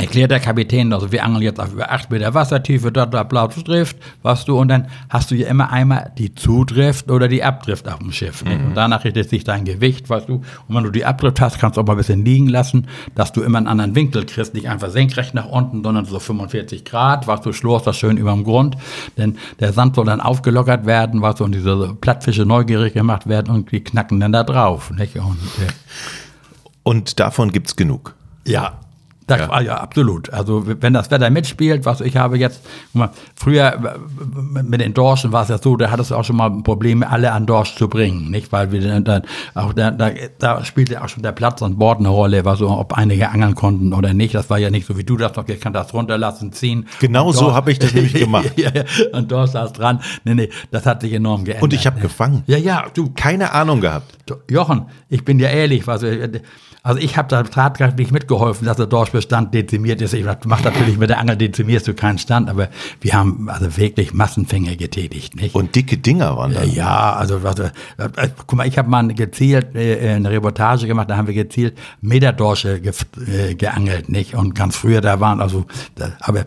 erklärt 0.00 0.30
der 0.30 0.40
Kapitän, 0.40 0.92
also 0.92 1.12
wir 1.12 1.24
angeln 1.24 1.42
jetzt 1.42 1.60
auf 1.60 1.72
über 1.72 1.90
acht 1.90 2.10
Meter 2.10 2.32
Wassertiefe, 2.32 2.90
dort 2.90 3.12
da 3.12 3.22
blau 3.22 3.48
Drift, 3.48 3.96
was 4.22 4.44
du, 4.44 4.58
und 4.58 4.68
dann 4.68 4.88
hast 5.08 5.30
du 5.30 5.34
ja 5.34 5.48
immer 5.48 5.70
einmal 5.70 6.12
die 6.16 6.34
Zudrift 6.34 7.10
oder 7.10 7.28
die 7.28 7.42
Abdrift 7.42 7.88
auf 7.88 7.98
dem 7.98 8.12
Schiff. 8.12 8.44
Mhm. 8.44 8.66
Und 8.66 8.74
danach 8.74 9.04
richtet 9.04 9.28
sich 9.28 9.44
dein 9.44 9.64
Gewicht, 9.64 10.08
weißt 10.08 10.28
du. 10.28 10.34
Und 10.68 10.74
wenn 10.74 10.84
du 10.84 10.90
die 10.90 11.04
Abdrift 11.04 11.40
hast, 11.40 11.58
kannst 11.58 11.76
du 11.76 11.82
auch 11.82 11.86
mal 11.86 11.94
ein 11.94 11.98
bisschen 11.98 12.24
liegen 12.24 12.48
lassen, 12.48 12.86
dass 13.14 13.32
du 13.32 13.42
immer 13.42 13.58
einen 13.58 13.66
anderen 13.66 13.94
Winkel 13.94 14.24
kriegst, 14.24 14.54
nicht 14.54 14.68
einfach 14.68 14.90
senkrecht 14.90 15.34
nach 15.34 15.46
unten, 15.46 15.82
sondern 15.82 16.04
so 16.04 16.18
45 16.18 16.84
Grad, 16.84 17.26
was 17.26 17.42
du 17.42 17.52
schlurst 17.52 17.86
das 17.86 17.96
schön 17.96 18.16
über 18.16 18.32
dem 18.32 18.44
Grund, 18.44 18.76
denn 19.18 19.36
der 19.58 19.72
Sand 19.72 19.96
soll 19.96 20.06
dann 20.06 20.20
aufgelockert 20.20 20.86
werden, 20.86 21.22
was 21.22 21.38
so, 21.38 21.44
und 21.44 21.54
diese 21.54 21.94
Plattfische 22.00 22.46
neugierig 22.46 22.94
gemacht 22.94 23.28
werden 23.28 23.54
und 23.54 23.70
die 23.72 23.82
knacken 23.82 24.20
dann 24.20 24.32
da 24.32 24.44
drauf, 24.44 24.90
nicht? 24.90 25.16
Und, 25.16 25.38
äh, 25.60 25.70
und 26.82 27.20
davon 27.20 27.52
gibt's 27.52 27.76
genug. 27.76 28.14
Ja, 28.46 28.78
das 29.30 29.40
ja. 29.40 29.48
War, 29.48 29.62
ja, 29.62 29.76
absolut. 29.76 30.30
Also 30.30 30.64
wenn 30.66 30.92
das 30.92 31.10
Wetter 31.10 31.30
mitspielt, 31.30 31.84
was 31.84 32.00
ich 32.00 32.16
habe 32.16 32.38
jetzt, 32.38 32.62
früher 33.36 33.98
mit 34.62 34.80
den 34.80 34.94
Dorschen 34.94 35.32
war 35.32 35.42
es 35.42 35.48
ja 35.48 35.58
so, 35.58 35.76
da 35.76 35.90
hattest 35.90 36.10
du 36.10 36.16
auch 36.16 36.24
schon 36.24 36.36
mal 36.36 36.50
Probleme, 36.62 37.08
alle 37.08 37.32
an 37.32 37.46
Dorsch 37.46 37.76
zu 37.76 37.88
bringen, 37.88 38.30
nicht? 38.30 38.52
Weil 38.52 38.72
wir 38.72 39.00
dann 39.00 39.22
auch 39.54 39.72
da, 39.72 39.90
da, 39.90 40.10
da 40.38 40.64
spielte 40.64 41.02
auch 41.02 41.08
schon 41.08 41.22
der 41.22 41.32
Platz 41.32 41.62
an 41.62 41.78
Bord 41.78 42.00
eine 42.00 42.08
Rolle, 42.08 42.44
war 42.44 42.56
so, 42.56 42.68
ob 42.68 42.94
einige 42.94 43.30
angeln 43.30 43.54
konnten 43.54 43.92
oder 43.92 44.12
nicht. 44.14 44.34
Das 44.34 44.50
war 44.50 44.58
ja 44.58 44.70
nicht 44.70 44.86
so 44.86 44.98
wie 44.98 45.04
du 45.04 45.16
das 45.16 45.36
noch, 45.36 45.48
ich 45.48 45.60
kann 45.60 45.72
das 45.72 45.94
runterlassen, 45.94 46.52
ziehen. 46.52 46.86
Genau 46.98 47.32
so 47.32 47.54
habe 47.54 47.70
ich 47.72 47.78
das 47.78 47.94
nämlich 47.94 48.14
gemacht. 48.20 48.52
ja, 48.56 48.70
ja, 48.74 48.84
und 49.12 49.30
Dorsch 49.30 49.52
saß 49.52 49.72
dran. 49.72 50.00
Nee, 50.24 50.34
nee, 50.34 50.50
das 50.70 50.86
hat 50.86 51.02
sich 51.02 51.12
enorm 51.12 51.44
geändert. 51.44 51.62
Und 51.62 51.72
ich 51.72 51.86
habe 51.86 52.00
gefangen. 52.00 52.42
Ja, 52.46 52.58
ja, 52.58 52.86
du. 52.92 53.10
Keine 53.14 53.52
Ahnung 53.52 53.80
gehabt. 53.80 54.16
Jochen, 54.50 54.86
ich 55.08 55.24
bin 55.24 55.38
ja 55.38 55.48
ehrlich, 55.48 55.86
was, 55.86 56.02
also 56.82 57.00
ich 57.00 57.16
habe 57.16 57.28
da 57.28 57.42
tatkräftig 57.42 58.10
mitgeholfen, 58.10 58.66
dass 58.66 58.76
der 58.76 58.86
Dorschbestand 58.86 59.52
dezimiert 59.52 60.00
ist. 60.00 60.14
Ich 60.14 60.24
mache 60.24 60.64
natürlich 60.64 60.96
mit 60.96 61.10
der 61.10 61.18
Angel 61.18 61.36
dezimierst 61.36 61.86
du 61.86 61.94
keinen 61.94 62.18
Stand, 62.18 62.48
aber 62.48 62.68
wir 63.00 63.12
haben 63.12 63.48
also 63.50 63.76
wirklich 63.76 64.14
Massenfänge 64.14 64.76
getätigt. 64.76 65.36
Nicht? 65.36 65.54
Und 65.54 65.74
dicke 65.74 65.98
Dinger 65.98 66.36
waren 66.36 66.54
da. 66.54 66.62
Ja, 66.62 67.12
also 67.12 67.42
was, 67.42 67.58
äh, 67.58 67.70
guck 68.46 68.56
mal, 68.56 68.66
ich 68.66 68.78
habe 68.78 68.88
mal 68.88 69.06
gezielt 69.08 69.74
äh, 69.74 70.14
eine 70.14 70.30
Reportage 70.30 70.86
gemacht, 70.86 71.10
da 71.10 71.16
haben 71.16 71.26
wir 71.26 71.34
gezielt 71.34 71.76
Meterdorsche 72.00 72.80
ge, 72.80 72.92
äh, 73.26 73.54
geangelt, 73.54 74.08
nicht? 74.08 74.34
Und 74.34 74.54
ganz 74.54 74.76
früher 74.76 75.00
da 75.00 75.20
waren 75.20 75.40
also, 75.40 75.66
aber 76.20 76.44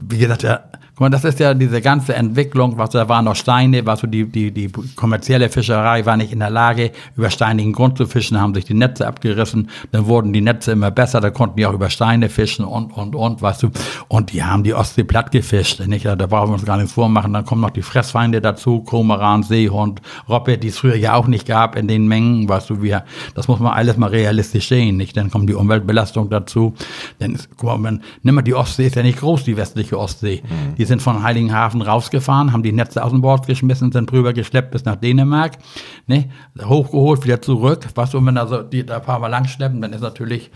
wie 0.00 0.18
gesagt, 0.18 0.42
ja, 0.42 0.60
Guck 0.94 1.00
mal, 1.00 1.10
das 1.10 1.24
ist 1.24 1.40
ja 1.40 1.54
diese 1.54 1.80
ganze 1.80 2.14
Entwicklung, 2.14 2.78
was 2.78 2.90
da 2.90 3.08
waren 3.08 3.24
noch 3.24 3.34
Steine, 3.34 3.84
was 3.84 3.98
so 3.98 4.06
die, 4.06 4.26
die, 4.26 4.52
die 4.52 4.70
kommerzielle 4.94 5.48
Fischerei 5.48 6.06
war 6.06 6.16
nicht 6.16 6.32
in 6.32 6.38
der 6.38 6.50
Lage, 6.50 6.92
über 7.16 7.30
steinigen 7.30 7.72
Grund 7.72 7.98
zu 7.98 8.06
fischen, 8.06 8.40
haben 8.40 8.54
sich 8.54 8.64
die 8.64 8.74
Netze 8.74 9.04
abgerissen, 9.04 9.70
dann 9.90 10.06
wurden 10.06 10.32
die 10.32 10.40
Netze 10.40 10.70
immer 10.70 10.92
besser, 10.92 11.20
da 11.20 11.30
konnten 11.30 11.56
die 11.56 11.66
auch 11.66 11.72
über 11.72 11.90
Steine 11.90 12.28
fischen 12.28 12.64
und, 12.64 12.92
und, 12.92 13.16
und, 13.16 13.42
weißt 13.42 13.64
du, 13.64 13.70
und 14.06 14.32
die 14.32 14.44
haben 14.44 14.62
die 14.62 14.72
Ostsee 14.72 15.02
platt 15.02 15.32
gefischt, 15.32 15.84
nicht? 15.84 16.06
Da 16.06 16.14
brauchen 16.14 16.50
wir 16.50 16.54
uns 16.54 16.64
gar 16.64 16.76
nichts 16.76 16.92
vormachen, 16.92 17.32
dann 17.32 17.44
kommen 17.44 17.62
noch 17.62 17.70
die 17.70 17.82
Fressfeinde 17.82 18.40
dazu, 18.40 18.78
Komaran, 18.78 19.42
Seehund, 19.42 20.00
Robbe, 20.28 20.58
die 20.58 20.68
es 20.68 20.78
früher 20.78 20.94
ja 20.94 21.14
auch 21.14 21.26
nicht 21.26 21.44
gab 21.44 21.74
in 21.74 21.88
den 21.88 22.06
Mengen, 22.06 22.48
weißt 22.48 22.70
du, 22.70 22.82
wir, 22.82 23.02
das 23.34 23.48
muss 23.48 23.58
man 23.58 23.72
alles 23.72 23.96
mal 23.96 24.10
realistisch 24.10 24.68
sehen, 24.68 24.96
nicht? 24.96 25.16
Dann 25.16 25.28
kommt 25.28 25.48
die 25.48 25.54
Umweltbelastung 25.54 26.30
dazu, 26.30 26.72
ist, 27.18 27.48
guck 27.56 27.70
mal, 27.70 27.78
man, 27.78 28.02
nimm 28.22 28.36
mal 28.36 28.42
die 28.42 28.54
Ostsee 28.54 28.86
ist 28.86 28.94
ja 28.94 29.02
nicht 29.02 29.18
groß, 29.18 29.42
die 29.42 29.56
westliche 29.56 29.98
Ostsee. 29.98 30.40
Mhm. 30.44 30.76
Die 30.76 30.83
sind 30.84 31.02
von 31.02 31.22
Heiligenhafen 31.22 31.82
rausgefahren, 31.82 32.52
haben 32.52 32.62
die 32.62 32.72
Netze 32.72 33.02
aus 33.04 33.10
dem 33.12 33.20
Bord 33.20 33.46
geschmissen, 33.46 33.92
sind 33.92 34.10
drüber 34.10 34.32
geschleppt 34.32 34.70
bis 34.70 34.84
nach 34.84 34.96
Dänemark, 34.96 35.58
ne? 36.06 36.30
hochgeholt, 36.62 37.24
wieder 37.24 37.40
zurück. 37.40 37.86
Was, 37.94 38.14
und 38.14 38.26
wenn 38.26 38.38
also 38.38 38.62
die 38.62 38.84
da 38.84 38.96
ein 38.96 39.02
paar 39.02 39.18
Mal 39.18 39.28
lang 39.28 39.46
schleppen, 39.46 39.80
dann 39.80 39.92
ist 39.92 40.02
natürlich 40.02 40.50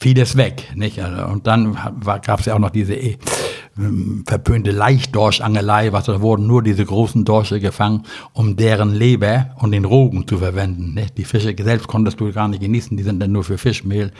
vieles 0.00 0.36
weg. 0.36 0.68
Nicht? 0.74 1.02
Also, 1.02 1.26
und 1.26 1.46
dann 1.46 1.76
gab 2.04 2.40
es 2.40 2.46
ja 2.46 2.54
auch 2.54 2.58
noch 2.58 2.70
diese 2.70 2.94
ähm, 3.78 4.24
verpönte 4.26 4.70
Leichtdorschangelei, 4.70 5.92
was 5.92 6.04
da 6.04 6.20
wurden 6.20 6.46
nur 6.46 6.62
diese 6.62 6.84
großen 6.84 7.24
Dorsche 7.24 7.60
gefangen, 7.60 8.02
um 8.32 8.56
deren 8.56 8.94
Leber 8.94 9.56
und 9.60 9.72
den 9.72 9.84
Rogen 9.84 10.26
zu 10.26 10.38
verwenden. 10.38 10.94
Nicht? 10.94 11.16
Die 11.16 11.24
Fische 11.24 11.54
selbst 11.58 11.86
konntest 11.86 12.20
du 12.20 12.30
gar 12.32 12.48
nicht 12.48 12.60
genießen, 12.60 12.96
die 12.96 13.02
sind 13.02 13.20
dann 13.20 13.32
nur 13.32 13.44
für 13.44 13.56
Fischmehl. 13.58 14.12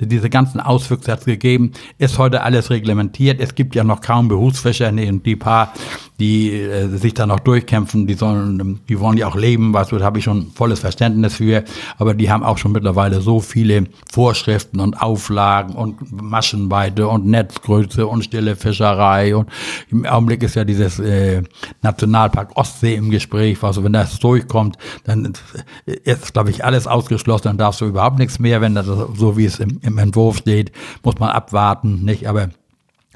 Diese 0.00 0.30
ganzen 0.30 0.60
Auswüchse 0.60 1.10
hat 1.10 1.20
es 1.20 1.24
gegeben, 1.24 1.72
ist 1.98 2.18
heute 2.18 2.42
alles 2.42 2.70
reglementiert. 2.70 3.40
Es 3.40 3.54
gibt 3.54 3.74
ja 3.74 3.82
noch 3.82 4.00
kaum 4.00 4.28
Berufsfischer, 4.28 4.92
nicht? 4.92 5.08
Und 5.10 5.26
die 5.26 5.36
paar, 5.36 5.72
die 6.18 6.52
äh, 6.52 6.88
sich 6.88 7.14
da 7.14 7.26
noch 7.26 7.40
durchkämpfen, 7.40 8.06
die 8.06 8.14
sollen, 8.14 8.80
die 8.88 9.00
wollen 9.00 9.16
ja 9.16 9.26
auch 9.26 9.36
leben, 9.36 9.72
weißt 9.72 9.92
du, 9.92 10.00
habe 10.00 10.18
ich 10.18 10.24
schon 10.24 10.50
volles 10.52 10.80
Verständnis 10.80 11.34
für, 11.34 11.64
aber 11.98 12.14
die 12.14 12.30
haben 12.30 12.42
auch 12.42 12.58
schon 12.58 12.72
mittlerweile 12.72 13.20
so 13.20 13.40
viele 13.40 13.86
Vorschriften 14.10 14.80
und 14.80 15.00
Auflagen 15.00 15.74
und 15.74 16.12
Maschenweite 16.12 17.08
und 17.08 17.26
Netzgröße 17.26 18.06
und 18.06 18.24
stille 18.24 18.56
Fischerei. 18.56 19.34
Und 19.34 19.48
im 19.90 20.06
Augenblick 20.06 20.42
ist 20.42 20.54
ja 20.54 20.64
dieses 20.64 20.98
äh, 20.98 21.42
Nationalpark 21.82 22.56
Ostsee 22.56 22.94
im 22.94 23.10
Gespräch, 23.10 23.62
also 23.62 23.84
wenn 23.84 23.92
das 23.92 24.18
durchkommt, 24.18 24.76
dann 25.04 25.32
ist, 25.84 26.32
glaube 26.32 26.50
ich, 26.50 26.64
alles 26.64 26.86
ausgeschlossen, 26.86 27.44
dann 27.44 27.58
darfst 27.58 27.80
du 27.80 27.86
überhaupt 27.86 28.18
nichts 28.18 28.38
mehr, 28.38 28.60
wenn 28.60 28.74
das 28.74 28.86
so 28.86 29.36
wie 29.36 29.44
es 29.44 29.58
im, 29.58 29.80
im 29.82 29.98
Entwurf 29.98 30.38
steht, 30.38 30.72
muss 31.02 31.18
man 31.18 31.30
abwarten, 31.30 32.04
nicht, 32.04 32.28
aber 32.28 32.50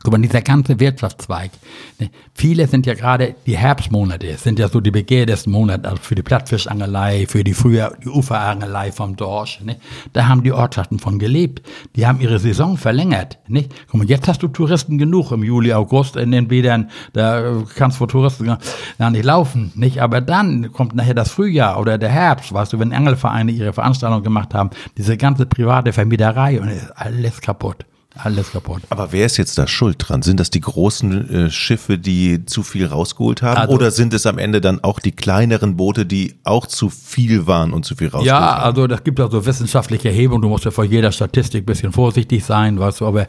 Guck 0.05 0.13
mal, 0.13 0.21
dieser 0.21 0.43
ganze 0.43 0.79
Wirtschaftszweig, 0.79 1.51
ne, 1.99 2.11
viele 2.35 2.67
sind 2.69 2.85
ja 2.85 2.93
gerade 2.93 3.37
die 3.47 3.57
Herbstmonate, 3.57 4.37
sind 4.37 4.59
ja 4.59 4.69
so 4.69 4.81
die 4.81 4.91
begehrtesten 4.91 5.51
Monate 5.51 5.89
also 5.89 6.03
für 6.03 6.15
die 6.15 6.23
Plattfischangelei, 6.23 7.25
für 7.27 7.43
die 7.43 7.55
früher 7.55 7.97
die 8.05 8.11
Uferangelei 8.11 8.93
vom 8.93 9.17
Dorsch. 9.17 9.63
Ne? 9.63 9.77
Da 10.13 10.29
haben 10.29 10.43
die 10.43 10.53
Ortschaften 10.53 10.99
von 10.99 11.19
gelebt. 11.19 11.67
Die 11.97 12.07
haben 12.07 12.21
ihre 12.21 12.39
Saison 12.39 12.77
verlängert. 12.77 13.39
Nicht? 13.49 13.73
Guck 13.87 14.01
mal, 14.01 14.07
jetzt 14.07 14.29
hast 14.29 14.43
du 14.43 14.49
Touristen 14.49 14.99
genug 14.99 15.33
im 15.33 15.43
Juli, 15.43 15.73
August 15.73 16.17
in 16.17 16.33
den 16.33 16.49
Bädern. 16.49 16.91
Da 17.15 17.63
kannst 17.75 17.97
du 17.97 18.01
vor 18.01 18.09
Touristen 18.09 18.59
gar 18.99 19.11
nicht 19.11 19.25
laufen. 19.25 19.73
Nicht? 19.75 20.03
Aber 20.03 20.21
dann 20.21 20.71
kommt 20.71 20.95
nachher 20.95 21.15
das 21.15 21.31
Frühjahr 21.31 21.81
oder 21.81 21.97
der 21.97 22.11
Herbst, 22.11 22.53
weißt 22.53 22.75
du, 22.75 22.79
wenn 22.79 22.93
Angelvereine 22.93 23.53
ihre 23.53 23.73
Veranstaltungen 23.73 24.23
gemacht 24.23 24.53
haben, 24.53 24.69
diese 24.99 25.17
ganze 25.17 25.47
private 25.47 25.95
Vermieterei 25.95 26.61
und 26.61 26.69
ist 26.69 26.91
alles 26.95 27.41
kaputt. 27.41 27.87
Alles 28.17 28.53
kaputt. 28.53 28.83
Aber 28.91 29.11
wer 29.11 29.27
ist 29.27 29.39
jetzt 29.39 29.59
da 29.59 29.67
schuld 29.67 29.97
dran? 29.99 30.23
Sind 30.23 30.39
das 30.39 30.49
die 30.49 30.61
großen 30.61 31.47
äh, 31.47 31.51
Schiffe, 31.51 31.99
die 31.99 32.47
zu 32.47 32.63
viel 32.63 32.87
rausgeholt 32.87 33.43
haben? 33.43 33.57
Also, 33.57 33.75
oder 33.75 33.91
sind 33.91 34.15
es 34.15 34.25
am 34.25 34.39
Ende 34.39 34.61
dann 34.61 34.85
auch 34.85 35.01
die 35.01 35.11
kleineren 35.11 35.77
Boote, 35.77 36.07
die 36.07 36.37
auch 36.45 36.67
zu 36.69 36.91
viel 36.91 37.49
waren 37.49 37.73
und 37.73 37.85
zu 37.85 37.97
viel 37.97 38.07
rausgeholt 38.07 38.27
ja, 38.27 38.35
haben? 38.35 38.61
Ja, 38.61 38.65
also 38.65 38.87
das 38.87 39.03
gibt 39.03 39.19
ja 39.19 39.29
so 39.29 39.45
wissenschaftliche 39.45 40.11
Erhebungen. 40.11 40.43
Du 40.43 40.49
musst 40.49 40.65
ja 40.65 40.71
vor 40.71 40.85
jeder 40.85 41.11
Statistik 41.11 41.65
ein 41.65 41.67
bisschen 41.67 41.93
vorsichtig 41.93 42.45
sein, 42.45 42.79
weißt 42.79 43.01
du. 43.01 43.07
Aber 43.07 43.27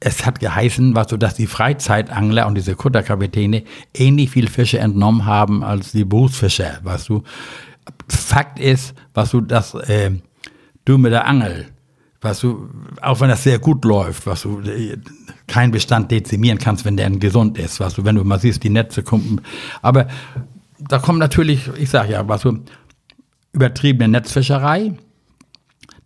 es 0.00 0.26
hat 0.26 0.40
geheißen, 0.40 0.96
weißt 0.96 1.12
du, 1.12 1.16
dass 1.16 1.34
die 1.34 1.46
Freizeitangler 1.46 2.48
und 2.48 2.56
diese 2.56 2.74
Kutterkapitäne 2.74 3.62
ähnlich 3.94 4.30
viel 4.30 4.48
Fische 4.48 4.80
entnommen 4.80 5.26
haben 5.26 5.62
als 5.62 5.92
die 5.92 6.04
Berufsfischer, 6.04 6.80
weißt 6.82 7.08
du. 7.08 7.22
Fakt 8.08 8.58
ist, 8.58 8.94
was 9.12 9.30
du, 9.30 9.40
dass 9.40 9.74
äh, 9.74 10.10
du 10.84 10.98
mit 10.98 11.12
der 11.12 11.26
Angel 11.26 11.66
was 12.24 12.40
du, 12.40 12.68
auch 13.02 13.20
wenn 13.20 13.28
das 13.28 13.42
sehr 13.42 13.58
gut 13.58 13.84
läuft, 13.84 14.26
was 14.26 14.42
du 14.42 14.62
keinen 15.46 15.70
Bestand 15.70 16.10
dezimieren 16.10 16.58
kannst, 16.58 16.84
wenn 16.84 16.96
der 16.96 17.10
gesund 17.10 17.58
ist, 17.58 17.80
was 17.80 17.94
du, 17.94 18.04
wenn 18.04 18.16
du 18.16 18.24
mal 18.24 18.40
siehst, 18.40 18.64
die 18.64 18.70
Netze 18.70 19.02
kommen. 19.02 19.42
Aber 19.82 20.08
da 20.78 20.98
kommt 20.98 21.18
natürlich, 21.18 21.68
ich 21.76 21.90
sag 21.90 22.08
ja, 22.08 22.26
was 22.26 22.42
du, 22.42 22.60
übertriebene 23.52 24.08
Netzfischerei, 24.08 24.94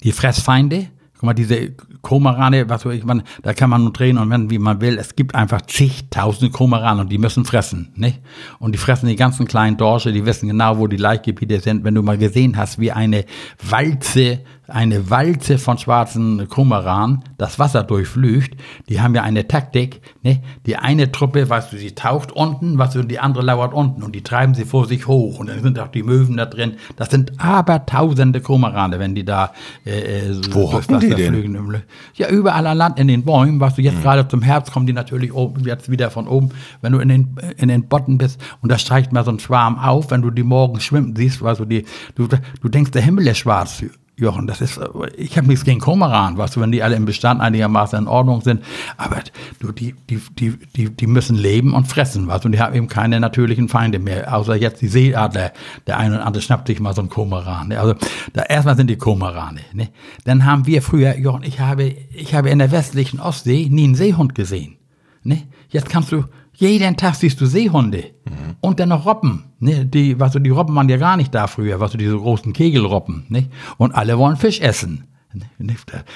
die 0.03 0.13
Fressfeinde, 0.13 0.89
guck 1.19 1.25
mal, 1.25 1.35
diese 1.35 1.73
Komarane, 2.01 2.69
was 2.69 2.87
weiß 2.87 2.95
ich, 2.95 3.05
man, 3.05 3.23
da 3.43 3.53
kann 3.53 3.71
man 3.71 3.83
nur 3.83 3.93
drehen 3.93 4.19
und 4.19 4.31
wenden, 4.31 4.51
wie 4.51 4.59
man 4.59 4.81
will. 4.81 4.99
Es 4.99 5.17
gibt 5.17 5.35
einfach 5.35 5.63
zigtausende 5.63 6.51
Komarane 6.53 7.01
und 7.01 7.11
die 7.11 7.19
müssen 7.19 7.45
fressen, 7.45 7.93
nicht? 7.97 8.21
Und 8.61 8.73
die 8.73 8.79
fressen 8.79 9.09
die 9.09 9.17
ganzen 9.17 9.47
kleinen 9.47 9.77
Dorsche, 9.77 10.13
die 10.13 10.25
wissen 10.25 10.49
genau, 10.49 10.79
wo 10.79 10.87
die 10.87 10.97
Laichgebiete 10.97 11.61
sind. 11.61 11.83
Wenn 11.83 11.95
du 11.95 12.03
mal 12.03 12.19
gesehen 12.19 12.57
hast, 12.57 12.79
wie 12.79 12.93
eine 12.93 13.25
Walze 13.69 14.41
eine 14.69 15.09
Walze 15.09 15.59
von 15.59 15.79
schwarzen 15.79 16.47
Kumaran 16.49 17.25
das 17.39 17.59
Wasser 17.59 17.83
durchflücht. 17.83 18.55
Die 18.89 19.01
haben 19.01 19.15
ja 19.15 19.23
eine 19.23 19.49
Taktik. 19.49 20.03
Ne? 20.23 20.43
Die 20.67 20.77
eine 20.77 21.11
Truppe, 21.11 21.49
weißt 21.49 21.73
du, 21.73 21.79
sie 21.79 21.95
taucht 21.95 22.33
unten, 22.33 22.77
was 22.77 22.93
du, 22.93 23.03
die 23.03 23.19
andere 23.19 23.45
lauert 23.45 23.73
unten 23.73 24.03
und 24.03 24.15
die 24.15 24.23
treiben 24.23 24.55
sie 24.55 24.67
vor 24.67 24.87
sich 24.87 25.07
hoch. 25.07 25.39
Und 25.39 25.49
dann 25.49 25.63
sind 25.63 25.79
auch 25.79 25.89
die 25.89 26.03
Möwen 26.03 26.37
da 26.37 26.45
drin. 26.45 26.77
Das 26.97 27.11
sind 27.11 27.33
aber 27.39 27.87
tausende 27.87 28.41
Kumarane, 28.43 28.99
wenn 28.99 29.15
die 29.15 29.25
da 29.25 29.53
äh, 29.87 30.29
äh 30.29 30.41
Wo 30.51 30.71
hocken 30.71 31.01
die 31.01 31.08
denn? 31.17 31.83
Ja, 32.15 32.29
überall 32.29 32.67
an 32.67 32.77
Land 32.77 32.99
in 32.99 33.09
den 33.09 33.25
Bäumen. 33.25 33.61
Was 33.61 33.75
du 33.75 33.83
jetzt 33.83 33.97
hm. 33.97 34.03
gerade 34.03 34.29
zum 34.29 34.43
Herbst 34.43 34.73
kommen 34.73 34.87
die 34.87 34.93
natürlich 34.93 35.33
oben, 35.33 35.65
jetzt 35.65 35.91
wieder 35.91 36.11
von 36.11 36.27
oben. 36.29 36.51
Wenn 36.81 36.93
du 36.93 36.99
in 36.99 37.09
den, 37.09 37.37
in 37.57 37.69
den 37.69 37.89
Botten 37.89 38.19
bist 38.19 38.41
und 38.63 38.71
da 38.71 38.79
streicht 38.79 39.13
mal 39.13 39.25
so 39.25 39.31
ein 39.31 39.39
Schwarm 39.39 39.79
auf, 39.79 40.11
wenn 40.11 40.23
du 40.23 40.31
die 40.31 40.43
morgen 40.43 40.81
schwimmen 40.81 41.15
siehst, 41.17 41.43
weißt 41.43 41.61
du, 41.61 41.65
die, 41.65 41.85
du, 42.15 42.29
du 42.29 42.69
denkst, 42.69 42.91
der 42.93 43.03
Himmel 43.03 43.27
ist 43.27 43.39
schwarz 43.39 43.83
Jochen, 44.19 44.49
das 44.49 44.61
ist, 44.61 44.81
ich 45.17 45.37
habe 45.37 45.47
nichts 45.47 45.65
gegen 45.65 45.79
Komaran, 45.79 46.37
weißt 46.37 46.57
du, 46.57 46.61
wenn 46.61 46.73
die 46.73 46.83
alle 46.83 46.97
im 46.97 47.05
Bestand 47.05 47.41
einigermaßen 47.41 48.01
in 48.01 48.09
Ordnung 48.09 48.41
sind, 48.41 48.65
aber 48.97 49.21
du, 49.61 49.71
die, 49.71 49.95
die, 50.11 50.21
die, 50.37 50.59
die, 50.75 50.91
die 50.91 51.07
müssen 51.07 51.37
leben 51.37 51.73
und 51.73 51.87
fressen, 51.87 52.27
weißt 52.27 52.43
du, 52.45 52.49
und 52.49 52.53
die 52.53 52.61
haben 52.61 52.75
eben 52.75 52.89
keine 52.89 53.21
natürlichen 53.21 53.69
Feinde 53.69 54.01
mehr, 54.01 54.35
außer 54.35 54.57
jetzt 54.57 54.83
die 54.83 54.89
Seeadler, 54.89 55.53
der 55.87 55.99
eine 55.99 56.17
oder 56.17 56.27
andere 56.27 56.43
schnappt 56.43 56.67
sich 56.67 56.81
mal 56.81 56.95
so 56.95 57.03
ein 57.03 57.09
Komaran, 57.09 57.69
ne? 57.69 57.79
also 57.79 57.95
da, 58.33 58.43
erstmal 58.43 58.77
sind 58.77 58.91
die 58.91 58.97
Komarane, 58.97 59.61
ne? 59.73 59.91
dann 60.25 60.45
haben 60.45 60.67
wir 60.67 60.83
früher, 60.83 61.17
Jochen, 61.17 61.45
ich 61.45 61.61
habe, 61.61 61.85
ich 61.85 62.35
habe 62.35 62.51
in 62.51 62.59
der 62.59 62.73
westlichen 62.73 63.21
Ostsee 63.21 63.69
nie 63.71 63.85
einen 63.85 63.95
Seehund 63.95 64.35
gesehen, 64.35 64.79
ne? 65.23 65.45
jetzt 65.69 65.89
kannst 65.89 66.11
du, 66.11 66.25
jeden 66.59 66.97
Tag 66.97 67.15
siehst 67.15 67.41
du 67.41 67.47
Seehunde 67.47 68.05
mhm. 68.25 68.57
und 68.61 68.81
dann 68.81 68.89
noch 68.89 69.07
Robben. 69.07 69.45
Ne? 69.61 69.87
Die, 69.87 70.19
was 70.19 70.33
du, 70.33 70.41
die 70.41 70.51
Robben 70.51 70.75
waren 70.75 70.89
ja 70.89 70.97
gar 70.97 71.17
nicht 71.17 71.35
da 71.35 71.47
früher, 71.47 71.79
was 71.81 71.93
du, 71.93 71.99
diese 71.99 72.17
großen 72.17 72.53
Kegelrobben. 72.53 73.27
Ne? 73.29 73.49
Und 73.77 73.95
alle 73.95 74.19
wollen 74.19 74.37
Fisch 74.37 74.61
essen. 74.61 75.05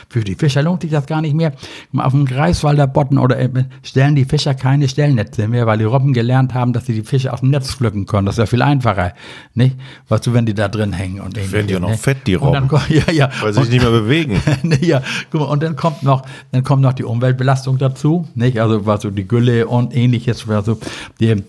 Für 0.08 0.24
die 0.24 0.34
Fischer 0.34 0.62
lohnt 0.62 0.82
sich 0.82 0.90
das 0.90 1.06
gar 1.06 1.20
nicht 1.20 1.34
mehr. 1.34 1.52
Auf 1.96 2.12
dem 2.12 2.24
Greifswalder 2.24 2.86
Botten 2.86 3.18
oder 3.18 3.38
äh, 3.38 3.50
stellen 3.82 4.14
die 4.14 4.24
Fischer 4.24 4.54
keine 4.54 4.88
Stellnetze 4.88 5.48
mehr, 5.48 5.66
weil 5.66 5.78
die 5.78 5.84
Robben 5.84 6.14
gelernt 6.14 6.54
haben, 6.54 6.72
dass 6.72 6.86
sie 6.86 6.94
die 6.94 7.02
Fische 7.02 7.32
aus 7.32 7.40
dem 7.40 7.50
Netz 7.50 7.74
pflücken 7.74 8.06
können. 8.06 8.24
Das 8.24 8.36
ist 8.36 8.38
ja 8.38 8.46
viel 8.46 8.62
einfacher, 8.62 9.12
nicht? 9.54 9.76
Was 10.08 10.22
du, 10.22 10.32
wenn 10.32 10.46
die 10.46 10.54
da 10.54 10.68
drin 10.68 10.94
hängen 10.94 11.20
und 11.20 11.36
Werden 11.52 11.66
die 11.66 11.76
auch 11.76 11.80
noch 11.80 11.90
ne? 11.90 11.98
fett, 11.98 12.26
die 12.26 12.34
Robben. 12.34 12.68
Dann, 12.68 12.80
ja, 12.88 13.12
ja. 13.12 13.30
Weil 13.42 13.52
sie 13.52 13.60
sich 13.62 13.70
nicht 13.70 13.82
mehr 13.82 13.90
bewegen. 13.90 14.40
ja, 14.80 15.02
guck 15.30 15.42
mal, 15.42 15.46
und 15.46 15.62
dann 15.62 15.76
kommt 15.76 16.02
noch, 16.02 16.22
dann 16.50 16.64
kommt 16.64 16.80
noch 16.80 16.94
die 16.94 17.04
Umweltbelastung 17.04 17.76
dazu, 17.76 18.26
nicht? 18.34 18.60
Also, 18.60 18.86
was 18.86 19.02
so 19.02 19.10
die 19.10 19.28
Gülle 19.28 19.66
und 19.66 19.94
ähnliches, 19.94 20.48
also 20.48 20.78
die, 21.20 21.42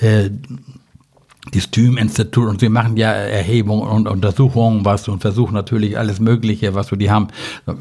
äh, 0.00 0.30
das 1.52 1.70
Thüm-Institut 1.70 2.48
und 2.48 2.60
sie 2.60 2.68
machen 2.68 2.96
ja 2.96 3.12
Erhebungen 3.12 3.88
und 3.88 4.08
Untersuchungen, 4.08 4.84
was 4.84 5.08
und 5.08 5.20
versuchen 5.20 5.54
natürlich 5.54 5.96
alles 5.96 6.18
Mögliche, 6.18 6.74
was 6.74 6.88
du, 6.88 6.96
die 6.96 7.10
haben 7.10 7.28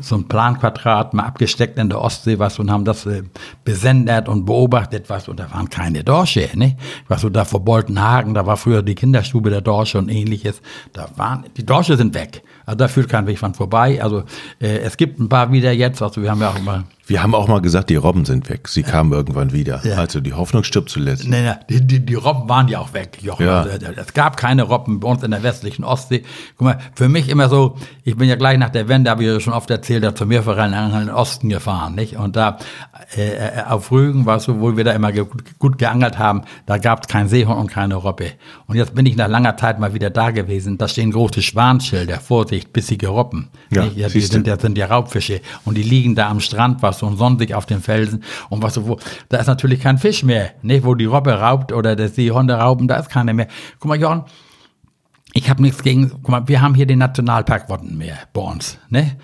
so 0.01 0.15
ein 0.15 0.27
Planquadrat 0.27 1.13
mal 1.13 1.23
abgesteckt 1.23 1.79
in 1.79 1.89
der 1.89 2.01
Ostsee, 2.01 2.37
was 2.39 2.59
und 2.59 2.71
haben 2.71 2.85
das 2.85 3.05
äh, 3.05 3.23
besendet 3.63 4.29
und 4.29 4.45
beobachtet, 4.45 5.09
was 5.09 5.27
und 5.27 5.39
da 5.39 5.51
waren 5.51 5.69
keine 5.69 6.03
Dorsche, 6.03 6.49
ne? 6.53 6.77
Was 7.07 7.21
du, 7.21 7.29
da 7.29 7.45
vor 7.45 7.61
Boltenhagen, 7.61 8.33
da 8.33 8.45
war 8.45 8.57
früher 8.57 8.83
die 8.83 8.95
Kinderstube 8.95 9.49
der 9.49 9.61
Dorsche 9.61 9.97
und 9.97 10.09
ähnliches, 10.09 10.61
da 10.93 11.09
waren, 11.15 11.45
die 11.57 11.65
Dorsche 11.65 11.97
sind 11.97 12.13
weg. 12.13 12.43
Also 12.65 12.77
da 12.77 12.87
führt 12.87 13.09
kein 13.09 13.27
Weg 13.27 13.39
von 13.39 13.53
vorbei. 13.53 14.01
Also 14.01 14.23
äh, 14.59 14.79
es 14.79 14.97
gibt 14.97 15.19
ein 15.19 15.29
paar 15.29 15.51
wieder 15.51 15.71
jetzt, 15.71 16.01
also 16.01 16.21
wir 16.21 16.31
haben 16.31 16.41
ja 16.41 16.49
auch 16.49 16.57
immer 16.57 16.85
wir 17.07 17.21
haben 17.21 17.35
auch 17.35 17.47
mal 17.47 17.61
gesagt, 17.61 17.91
die 17.91 17.97
Robben 17.97 18.25
sind 18.25 18.49
weg. 18.49 18.67
Sie 18.67 18.81
kamen 18.81 19.11
irgendwann 19.11 19.51
wieder. 19.51 19.81
Ja. 19.85 19.97
Also 19.97 20.21
die 20.21 20.33
Hoffnung 20.33 20.63
stirbt 20.63 20.89
zuletzt. 20.89 21.27
Nee, 21.27 21.43
nee, 21.43 21.53
die, 21.69 21.85
die, 21.85 22.05
die 22.05 22.15
Robben 22.15 22.49
waren 22.49 22.67
ja 22.67 22.79
auch 22.79 22.93
weg, 22.93 23.19
Jochen. 23.21 23.45
Ja. 23.45 23.61
Also, 23.61 23.87
es 23.95 24.13
gab 24.13 24.37
keine 24.37 24.63
Robben 24.63 24.99
bei 24.99 25.07
uns 25.07 25.21
in 25.21 25.29
der 25.29 25.43
westlichen 25.43 25.83
Ostsee. 25.83 26.23
Guck 26.57 26.65
mal, 26.65 26.79
für 26.95 27.07
mich 27.07 27.29
immer 27.29 27.47
so, 27.47 27.77
ich 28.03 28.17
bin 28.17 28.27
ja 28.27 28.35
gleich 28.35 28.57
nach 28.57 28.69
der 28.69 28.87
Wende, 28.87 29.11
habe 29.11 29.23
ich 29.23 29.29
ja 29.29 29.39
schon 29.39 29.53
oft 29.53 29.69
erzählt, 29.69 30.03
da 30.03 30.15
zum 30.15 30.29
Meerverein 30.29 30.73
in 30.73 30.99
den 30.99 31.09
Osten 31.11 31.49
gefahren, 31.49 31.93
nicht? 31.93 32.17
Und 32.17 32.35
da 32.35 32.57
äh, 33.15 33.35
äh 33.35 33.63
auf 33.67 33.91
Rügen 33.91 34.25
war 34.25 34.37
es 34.37 34.45
so, 34.45 34.59
wo 34.59 34.75
wir 34.75 34.83
da 34.83 34.91
immer 34.93 35.11
ge 35.11 35.25
gut 35.59 35.77
geangelt 35.77 36.17
haben, 36.17 36.41
da 36.65 36.79
gab 36.79 37.03
es 37.03 37.07
kein 37.07 37.27
Seehund 37.27 37.59
und 37.59 37.67
keine 37.67 37.95
Robbe. 37.95 38.31
Und 38.65 38.77
jetzt 38.77 38.95
bin 38.95 39.05
ich 39.05 39.15
nach 39.15 39.27
langer 39.27 39.57
Zeit 39.57 39.79
mal 39.79 39.93
wieder 39.93 40.09
da 40.09 40.31
gewesen. 40.31 40.79
Da 40.79 40.87
stehen 40.87 41.11
große 41.11 41.43
Schwanschilder, 41.43 42.19
Vorsicht, 42.19 42.54
bissige 42.63 43.07
Robben. 43.07 43.49
Ja, 43.71 43.85
ja 43.95 44.09
die 44.09 44.21
sind, 44.21 44.47
das 44.47 44.61
sind 44.61 44.77
ja 44.77 44.87
Raubfische. 44.87 45.41
Und 45.63 45.77
die 45.77 45.83
liegen 45.83 46.15
da 46.15 46.29
am 46.29 46.39
Strand, 46.39 46.81
was 46.81 46.99
so 46.99 47.15
sich 47.37 47.55
auf 47.55 47.65
den 47.65 47.81
Felsen. 47.81 48.23
Und 48.49 48.61
was 48.61 48.75
so, 48.75 48.87
wo, 48.87 48.99
da 49.29 49.37
ist 49.37 49.47
natürlich 49.47 49.81
kein 49.81 49.97
Fisch 49.97 50.23
mehr, 50.23 50.51
ne? 50.61 50.83
wo 50.83 50.95
die 50.95 51.05
Robbe 51.05 51.33
raubt 51.33 51.71
oder 51.71 51.95
der 51.95 52.09
Seehunde 52.09 52.55
rauben, 52.55 52.87
da 52.87 52.97
ist 52.97 53.09
keiner 53.09 53.33
mehr. 53.33 53.47
Guck 53.79 53.89
mal, 53.89 53.99
Jochen, 53.99 54.23
ich 55.33 55.49
habe 55.49 55.61
nichts 55.61 55.83
gegen, 55.83 56.09
guck 56.09 56.29
mal, 56.29 56.47
wir 56.47 56.61
haben 56.61 56.75
hier 56.75 56.85
den 56.85 56.99
Nationalpark 56.99 57.69
Wattenmeer 57.69 58.17
bei 58.33 58.41
uns, 58.41 58.77
ne? 58.89 59.17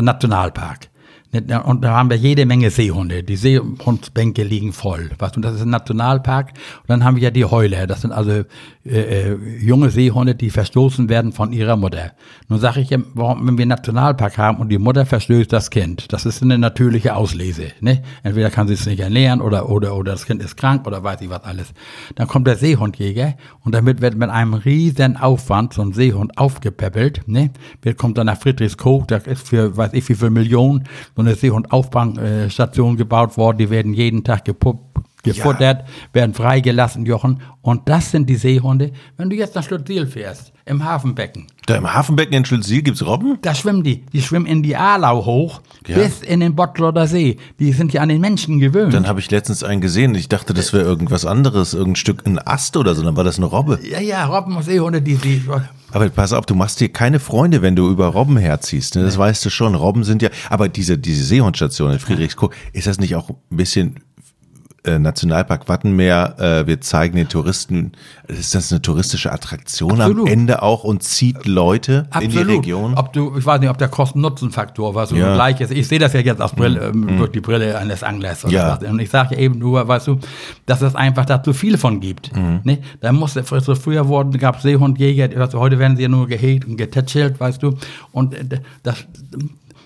Nationalpark. 0.00 0.88
Und 1.32 1.82
da 1.82 1.94
haben 1.94 2.10
wir 2.10 2.16
jede 2.16 2.46
Menge 2.46 2.70
Seehunde. 2.70 3.24
Die 3.24 3.34
Seehundsbänke 3.34 4.44
liegen 4.44 4.72
voll. 4.72 5.10
Was? 5.18 5.34
Und 5.34 5.42
das 5.42 5.56
ist 5.56 5.62
ein 5.62 5.70
Nationalpark. 5.70 6.50
Und 6.50 6.88
dann 6.90 7.02
haben 7.02 7.16
wir 7.16 7.24
ja 7.24 7.30
die 7.30 7.44
Heuler. 7.44 7.88
Das 7.88 8.02
sind 8.02 8.12
also 8.12 8.44
äh, 8.86 9.30
äh, 9.30 9.38
junge 9.60 9.88
Seehunde, 9.88 10.34
die 10.34 10.50
verstoßen 10.50 11.08
werden 11.08 11.32
von 11.32 11.52
ihrer 11.54 11.74
Mutter. 11.74 12.12
Nun 12.48 12.60
sage 12.60 12.80
ich 12.82 12.94
warum, 13.14 13.46
wenn 13.46 13.56
wir 13.56 13.62
einen 13.62 13.70
Nationalpark 13.70 14.36
haben 14.36 14.58
und 14.58 14.68
die 14.68 14.76
Mutter 14.76 15.06
verstößt 15.06 15.50
das 15.50 15.70
Kind, 15.70 16.12
das 16.12 16.26
ist 16.26 16.42
eine 16.42 16.58
natürliche 16.58 17.16
Auslese. 17.16 17.68
Ne? 17.80 18.02
Entweder 18.22 18.50
kann 18.50 18.68
sie 18.68 18.74
es 18.74 18.84
nicht 18.84 19.00
ernähren 19.00 19.40
oder, 19.40 19.70
oder, 19.70 19.96
oder 19.96 20.12
das 20.12 20.26
Kind 20.26 20.42
ist 20.42 20.56
krank 20.56 20.86
oder 20.86 21.02
weiß 21.02 21.22
ich 21.22 21.30
was 21.30 21.44
alles. 21.44 21.72
Dann 22.14 22.28
kommt 22.28 22.46
der 22.46 22.56
Seehundjäger 22.56 23.36
und 23.64 23.74
damit 23.74 24.02
wird 24.02 24.16
mit 24.16 24.28
einem 24.28 24.52
riesen 24.52 25.16
Aufwand 25.16 25.72
so 25.72 25.80
ein 25.80 25.94
Seehund 25.94 26.36
aufgepäppelt. 26.36 27.26
Ne? 27.26 27.52
Wir 27.80 27.94
kommt 27.94 28.18
dann 28.18 28.26
nach 28.26 28.38
Friedrichskoog, 28.38 29.08
da 29.08 29.16
ist 29.16 29.48
für, 29.48 29.74
weiß 29.78 29.94
ich 29.94 30.06
wie 30.10 30.14
viel 30.14 30.28
Millionen, 30.28 30.84
so 31.16 31.22
eine 31.22 31.34
Seehund-Aufbangstation 31.34 32.98
gebaut 32.98 33.38
worden, 33.38 33.56
die 33.56 33.70
werden 33.70 33.94
jeden 33.94 34.24
Tag 34.24 34.44
gepuppt 34.44 34.94
gefuttert, 35.24 35.80
ja. 35.80 36.14
werden 36.14 36.34
freigelassen, 36.34 37.04
Jochen. 37.04 37.40
Und 37.62 37.88
das 37.88 38.10
sind 38.10 38.28
die 38.28 38.36
Seehunde. 38.36 38.92
Wenn 39.16 39.30
du 39.30 39.36
jetzt 39.36 39.54
nach 39.54 39.64
Schlüttsiel 39.64 40.06
fährst, 40.06 40.52
im 40.66 40.84
Hafenbecken. 40.84 41.46
Da 41.66 41.76
im 41.76 41.92
Hafenbecken 41.92 42.34
in 42.34 42.44
Schlüttsiel 42.44 42.82
gibt's 42.82 43.04
Robben? 43.04 43.38
Da 43.42 43.54
schwimmen 43.54 43.82
die. 43.82 44.04
Die 44.12 44.22
schwimmen 44.22 44.46
in 44.46 44.62
die 44.62 44.76
Alau 44.76 45.24
hoch, 45.24 45.60
ja. 45.86 45.96
bis 45.96 46.22
in 46.22 46.40
den 46.40 46.54
Bottloder 46.54 47.06
See. 47.06 47.38
Die 47.58 47.72
sind 47.72 47.92
ja 47.92 48.02
an 48.02 48.08
den 48.08 48.20
Menschen 48.20 48.60
gewöhnt. 48.60 48.94
Dann 48.94 49.06
habe 49.06 49.20
ich 49.20 49.30
letztens 49.30 49.62
einen 49.62 49.80
gesehen. 49.80 50.14
Ich 50.14 50.28
dachte, 50.28 50.54
das 50.54 50.72
wäre 50.72 50.84
irgendwas 50.84 51.26
anderes, 51.26 51.74
irgendein 51.74 51.96
Stück, 51.96 52.26
ein 52.26 52.38
Ast 52.38 52.76
oder 52.76 52.94
so. 52.94 53.02
Dann 53.02 53.16
war 53.16 53.24
das 53.24 53.36
eine 53.36 53.46
Robbe. 53.46 53.78
Ja, 53.82 54.00
ja, 54.00 54.24
Robben 54.26 54.56
und 54.56 54.62
Seehunde, 54.62 55.02
die, 55.02 55.16
die 55.16 55.42
aber 55.94 56.08
pass 56.08 56.32
auf, 56.32 56.44
du 56.44 56.56
machst 56.56 56.80
dir 56.80 56.88
keine 56.88 57.20
Freunde, 57.20 57.62
wenn 57.62 57.76
du 57.76 57.88
über 57.88 58.08
Robben 58.08 58.36
herziehst. 58.36 58.96
Ne? 58.96 59.04
Das 59.04 59.14
nee. 59.14 59.20
weißt 59.20 59.44
du 59.44 59.50
schon. 59.50 59.76
Robben 59.76 60.02
sind 60.02 60.22
ja, 60.22 60.30
aber 60.50 60.68
diese, 60.68 60.98
diese 60.98 61.22
Seehundstation 61.22 61.92
in 61.92 62.00
Friedrichskoog, 62.00 62.52
ist 62.72 62.88
das 62.88 62.98
nicht 62.98 63.14
auch 63.14 63.30
ein 63.30 63.56
bisschen 63.56 64.00
äh, 64.84 64.98
Nationalpark 64.98 65.68
Wattenmeer, 65.68 66.34
äh, 66.38 66.66
wir 66.66 66.80
zeigen 66.80 67.16
den 67.16 67.28
Touristen, 67.28 67.92
ist 68.28 68.54
das 68.54 68.70
eine 68.70 68.82
touristische 68.82 69.32
Attraktion 69.32 70.00
Absolut. 70.00 70.26
am 70.26 70.32
Ende 70.32 70.62
auch 70.62 70.84
und 70.84 71.02
zieht 71.02 71.46
Leute 71.46 72.06
Absolut. 72.10 72.24
in 72.24 72.30
die 72.30 72.54
Region? 72.54 72.94
Ob 72.94 73.12
du, 73.12 73.36
ich 73.36 73.46
weiß 73.46 73.60
nicht, 73.60 73.70
ob 73.70 73.78
der 73.78 73.88
Kosten-Nutzen-Faktor 73.88 74.94
was 74.94 75.08
so 75.08 75.16
ja. 75.16 75.34
gleich 75.34 75.60
ist. 75.60 75.70
Ich 75.70 75.88
sehe 75.88 75.98
das 75.98 76.12
ja 76.12 76.20
jetzt 76.20 76.42
aus 76.42 76.52
Brille, 76.52 76.92
mhm. 76.92 77.08
ähm, 77.08 77.18
durch 77.18 77.32
die 77.32 77.40
Brille 77.40 77.78
eines 77.78 78.02
Anglers. 78.02 78.44
Ja. 78.48 78.74
Und 78.76 78.98
ich 79.00 79.10
sage 79.10 79.34
ja 79.34 79.40
eben 79.40 79.58
nur, 79.58 79.88
weißt 79.88 80.06
du, 80.06 80.18
dass 80.66 80.82
es 80.82 80.94
einfach 80.94 81.24
da 81.24 81.42
zu 81.42 81.52
viele 81.54 81.78
von 81.78 82.00
gibt. 82.00 82.34
Mhm. 82.36 82.60
Ne? 82.64 82.78
Da 83.00 83.12
musste, 83.12 83.42
so 83.42 83.74
früher 83.74 84.06
wurden, 84.08 84.36
gab 84.38 84.60
Seehundjäger, 84.60 85.34
weißt 85.34 85.54
du, 85.54 85.58
heute 85.58 85.78
werden 85.78 85.96
sie 85.96 86.02
ja 86.02 86.08
nur 86.08 86.26
gehegt 86.26 86.66
und 86.66 86.76
getätschelt, 86.76 87.40
weißt 87.40 87.62
du. 87.62 87.76
Und 88.12 88.34
äh, 88.34 88.60
das, 88.82 89.06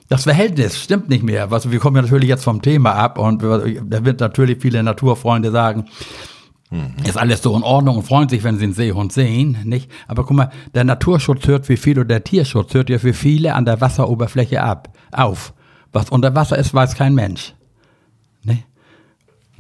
das 0.09 0.25
Verhältnis 0.25 0.83
stimmt 0.83 1.09
nicht 1.09 1.23
mehr. 1.23 1.53
Also 1.53 1.71
wir 1.71 1.79
kommen 1.79 1.97
ja 1.97 2.03
natürlich 2.03 2.29
jetzt 2.29 2.45
vom 2.45 2.63
Thema 2.63 2.95
ab 2.95 3.19
und 3.19 3.43
da 3.43 4.05
wird 4.05 4.21
natürlich 4.21 4.59
viele 4.61 4.83
Naturfreunde 4.83 5.51
sagen, 5.51 5.87
mhm. 6.71 6.95
ist 7.05 7.19
alles 7.19 7.43
so 7.43 7.55
in 7.57 7.63
Ordnung 7.63 7.97
und 7.97 8.05
freuen 8.05 8.29
sich, 8.29 8.43
wenn 8.43 8.57
sie 8.57 8.65
einen 8.65 8.73
Seehund 8.73 9.13
sehen, 9.13 9.59
nicht? 9.65 9.91
Aber 10.07 10.25
guck 10.25 10.37
mal, 10.37 10.51
der 10.75 10.85
Naturschutz 10.85 11.47
hört 11.47 11.67
für 11.67 11.77
viele 11.77 12.01
oder 12.01 12.09
der 12.09 12.25
Tierschutz 12.25 12.75
hört 12.75 12.89
ja 12.91 12.99
für 12.99 13.13
viele 13.13 13.55
an 13.55 13.65
der 13.65 13.81
Wasseroberfläche 13.81 14.63
ab, 14.63 14.97
auf. 15.13 15.53
Was 15.93 16.11
unter 16.11 16.35
Wasser 16.35 16.59
ist, 16.59 16.75
weiß 16.75 16.95
kein 16.95 17.15
Mensch. 17.15 17.55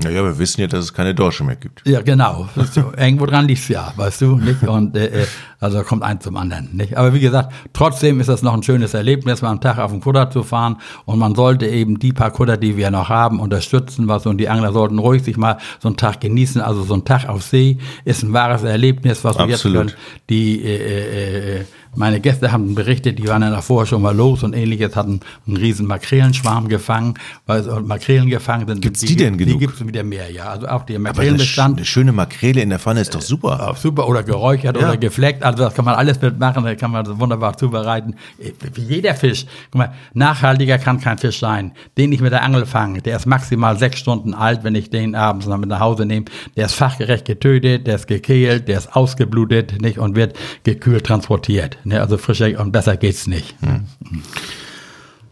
Naja, 0.00 0.22
wir 0.22 0.38
wissen 0.38 0.60
ja, 0.60 0.68
dass 0.68 0.84
es 0.84 0.94
keine 0.94 1.12
Dorsche 1.12 1.42
mehr 1.42 1.56
gibt. 1.56 1.82
Ja, 1.84 2.00
genau. 2.02 2.48
Irgendwo 2.96 3.26
dran 3.26 3.48
liegt's 3.48 3.66
ja, 3.66 3.92
weißt 3.96 4.20
du, 4.20 4.36
nicht? 4.36 4.62
Und 4.62 4.96
äh, 4.96 5.22
äh, 5.22 5.26
also 5.58 5.82
kommt 5.82 6.04
eins 6.04 6.22
zum 6.22 6.36
anderen, 6.36 6.76
nicht? 6.76 6.96
Aber 6.96 7.14
wie 7.14 7.20
gesagt, 7.20 7.52
trotzdem 7.72 8.20
ist 8.20 8.28
das 8.28 8.42
noch 8.42 8.54
ein 8.54 8.62
schönes 8.62 8.94
Erlebnis, 8.94 9.42
mal 9.42 9.50
am 9.50 9.60
Tag 9.60 9.78
auf 9.78 9.90
dem 9.90 10.00
Kutter 10.00 10.30
zu 10.30 10.44
fahren. 10.44 10.76
Und 11.04 11.18
man 11.18 11.34
sollte 11.34 11.66
eben 11.66 11.98
die 11.98 12.12
paar 12.12 12.30
Kutter, 12.30 12.56
die 12.56 12.76
wir 12.76 12.92
noch 12.92 13.08
haben, 13.08 13.40
unterstützen, 13.40 14.06
was 14.06 14.24
und 14.26 14.38
die 14.38 14.48
Angler 14.48 14.72
sollten 14.72 15.00
ruhig 15.00 15.24
sich 15.24 15.36
mal 15.36 15.58
so 15.80 15.88
einen 15.88 15.96
Tag 15.96 16.20
genießen. 16.20 16.60
Also 16.60 16.84
so 16.84 16.94
ein 16.94 17.04
Tag 17.04 17.28
auf 17.28 17.42
See 17.42 17.78
ist 18.04 18.22
ein 18.22 18.32
wahres 18.32 18.62
Erlebnis, 18.62 19.24
was 19.24 19.36
wir 19.36 19.46
jetzt 19.46 19.62
können. 19.62 19.92
Die 20.28 20.62
äh, 20.62 20.76
äh, 20.76 21.60
äh 21.60 21.64
meine 21.98 22.20
Gäste 22.20 22.52
haben 22.52 22.74
berichtet, 22.74 23.18
die 23.18 23.26
waren 23.26 23.42
ja 23.42 23.50
davor 23.50 23.84
schon 23.84 24.00
mal 24.02 24.14
los 24.14 24.42
und 24.44 24.54
ähnliches, 24.54 24.94
hatten 24.94 25.20
einen 25.46 25.56
riesen 25.56 25.86
Makrelenschwarm 25.86 26.68
gefangen, 26.68 27.14
weil 27.46 27.62
Makrelen 27.82 28.30
gefangen 28.30 28.68
sind. 28.68 28.80
Gibt's 28.80 29.00
die, 29.00 29.08
die 29.08 29.16
denn 29.16 29.36
genug? 29.36 29.54
Die 29.54 29.66
gibt's 29.66 29.84
wieder 29.84 30.04
mehr, 30.04 30.30
ja. 30.30 30.50
Also 30.50 30.68
auch 30.68 30.84
der 30.84 31.00
Makrelenbestand. 31.00 31.66
Eine, 31.66 31.76
eine 31.78 31.86
schöne 31.86 32.12
Makrele 32.12 32.62
in 32.62 32.70
der 32.70 32.78
Pfanne 32.78 33.00
ist 33.00 33.14
doch 33.14 33.20
super. 33.20 33.72
Äh, 33.74 33.78
super 33.78 34.08
oder 34.08 34.22
geräuchert 34.22 34.76
ja. 34.76 34.88
oder 34.88 34.96
gefleckt. 34.96 35.42
Also 35.42 35.64
das 35.64 35.74
kann 35.74 35.84
man 35.84 35.96
alles 35.96 36.20
mitmachen, 36.22 36.64
da 36.64 36.74
kann 36.76 36.92
man 36.92 37.18
wunderbar 37.18 37.56
zubereiten. 37.56 38.14
Wie 38.38 38.82
jeder 38.82 39.14
Fisch. 39.14 39.46
Guck 39.70 39.78
mal, 39.80 39.92
nachhaltiger 40.14 40.78
kann 40.78 41.00
kein 41.00 41.18
Fisch 41.18 41.40
sein. 41.40 41.72
Den 41.96 42.12
ich 42.12 42.20
mit 42.20 42.32
der 42.32 42.44
Angel 42.44 42.64
fange, 42.64 43.02
der 43.02 43.16
ist 43.16 43.26
maximal 43.26 43.76
sechs 43.76 43.98
Stunden 43.98 44.34
alt, 44.34 44.62
wenn 44.62 44.76
ich 44.76 44.90
den 44.90 45.16
abends 45.16 45.46
noch 45.46 45.58
mit 45.58 45.68
nach 45.68 45.80
Hause 45.80 46.06
nehme. 46.06 46.26
Der 46.56 46.66
ist 46.66 46.74
fachgerecht 46.74 47.24
getötet, 47.24 47.88
der 47.88 47.96
ist 47.96 48.06
gekehlt, 48.06 48.68
der 48.68 48.78
ist 48.78 48.94
ausgeblutet, 48.94 49.82
nicht, 49.82 49.98
und 49.98 50.14
wird 50.14 50.38
gekühlt 50.62 51.04
transportiert. 51.04 51.76
Ne? 51.88 52.00
Also 52.00 52.18
frischer 52.18 52.60
und 52.60 52.72
besser 52.72 52.96
geht's 52.96 53.26
nicht. 53.26 53.56
Hm. 53.60 53.86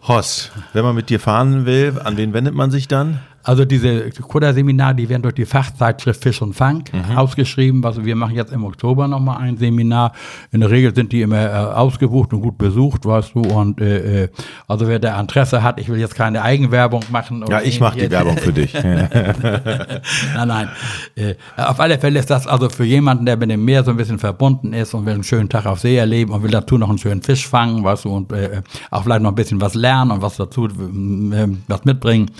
Hoss, 0.03 0.51
wenn 0.73 0.85
man 0.85 0.95
mit 0.95 1.11
dir 1.11 1.21
fahren 1.21 1.67
will, 1.67 2.01
an 2.03 2.17
wen 2.17 2.33
wendet 2.33 2.55
man 2.55 2.71
sich 2.71 2.89
dann? 2.89 3.21
Also 3.47 3.65
diese 3.65 4.11
Kudderseminare, 4.11 4.97
die 4.97 5.09
werden 5.09 5.23
durch 5.23 5.35
die 5.37 5.47
Fachzeitschrift 5.47 6.21
Fisch 6.23 6.43
und 6.43 6.53
Fang 6.55 6.83
Mhm. 6.93 7.17
ausgeschrieben. 7.17 7.85
Also 7.85 8.05
wir 8.05 8.17
machen 8.17 8.35
jetzt 8.35 8.53
im 8.53 8.65
Oktober 8.65 9.07
nochmal 9.07 9.39
ein 9.39 9.57
Seminar. 9.57 10.13
In 10.51 10.61
der 10.61 10.71
Regel 10.71 10.93
sind 10.95 11.13
die 11.13 11.23
immer 11.23 11.45
äh, 11.47 11.51
ausgebucht 11.53 12.33
und 12.33 12.41
gut 12.41 12.59
besucht, 12.59 13.07
weißt 13.07 13.35
du. 13.37 13.43
Und 13.43 13.81
äh, 13.81 14.25
äh, 14.25 14.29
also 14.67 14.89
wer 14.89 14.99
da 14.99 15.21
Interesse 15.21 15.63
hat, 15.63 15.79
ich 15.79 15.89
will 15.89 15.99
jetzt 15.99 16.17
keine 16.17 16.43
Eigenwerbung 16.43 17.03
machen. 17.11 17.45
Ja, 17.49 17.61
ich 17.63 17.79
mache 17.81 17.99
die. 18.01 18.11
Werbung 18.11 18.37
für 18.37 18.53
dich. 18.53 18.75
nein, 18.83 20.49
nein. 20.49 20.69
Äh, 21.15 21.35
auf 21.57 21.79
alle 21.81 21.99
Fälle 21.99 22.19
ist 22.19 22.31
das 22.31 22.47
also 22.47 22.69
für 22.69 22.85
jemanden, 22.85 23.27
der 23.27 23.37
mit 23.37 23.51
dem 23.51 23.65
Meer 23.65 23.85
so 23.85 23.91
ein 23.93 23.97
bisschen 23.97 24.19
verbunden 24.19 24.73
ist 24.73 24.93
und 24.95 25.07
will 25.07 25.15
einen 25.15 25.23
schönen 25.25 25.49
Tag 25.49 25.67
auf 25.67 25.81
See 25.81 25.97
erleben 25.97 26.33
und 26.33 26.43
will 26.43 26.51
dazu 26.51 26.79
noch 26.79 26.89
einen 26.89 26.99
schönen 26.99 27.23
Fisch 27.23 27.47
fangen, 27.47 27.85
weißt 27.85 28.05
du, 28.07 28.11
und 28.11 28.33
äh, 28.33 28.63
auch 28.91 29.05
vielleicht 29.05 29.23
noch 29.23 29.31
ein 29.33 29.35
bisschen 29.37 29.61
was 29.61 29.75
lernen 29.75 30.11
und 30.11 30.23
was 30.23 30.37
dazu, 30.37 30.67
äh, 30.67 31.49
was 31.69 31.85
mitbringen, 31.85 32.31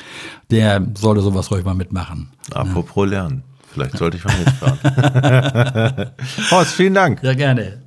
der 0.51 0.85
sollte 0.97 1.21
sowas 1.23 1.51
ruhig 1.51 1.65
mal 1.65 1.75
mitmachen. 1.75 2.31
Apropos 2.53 3.09
lernen. 3.09 3.43
Vielleicht 3.73 3.99
sollte 3.99 4.17
ich 4.17 4.25
mal 4.25 4.35
mitfahren. 4.39 6.11
Horst, 6.51 6.73
vielen 6.73 6.95
Dank. 6.95 7.23
Ja, 7.23 7.35
gerne. 7.35 7.83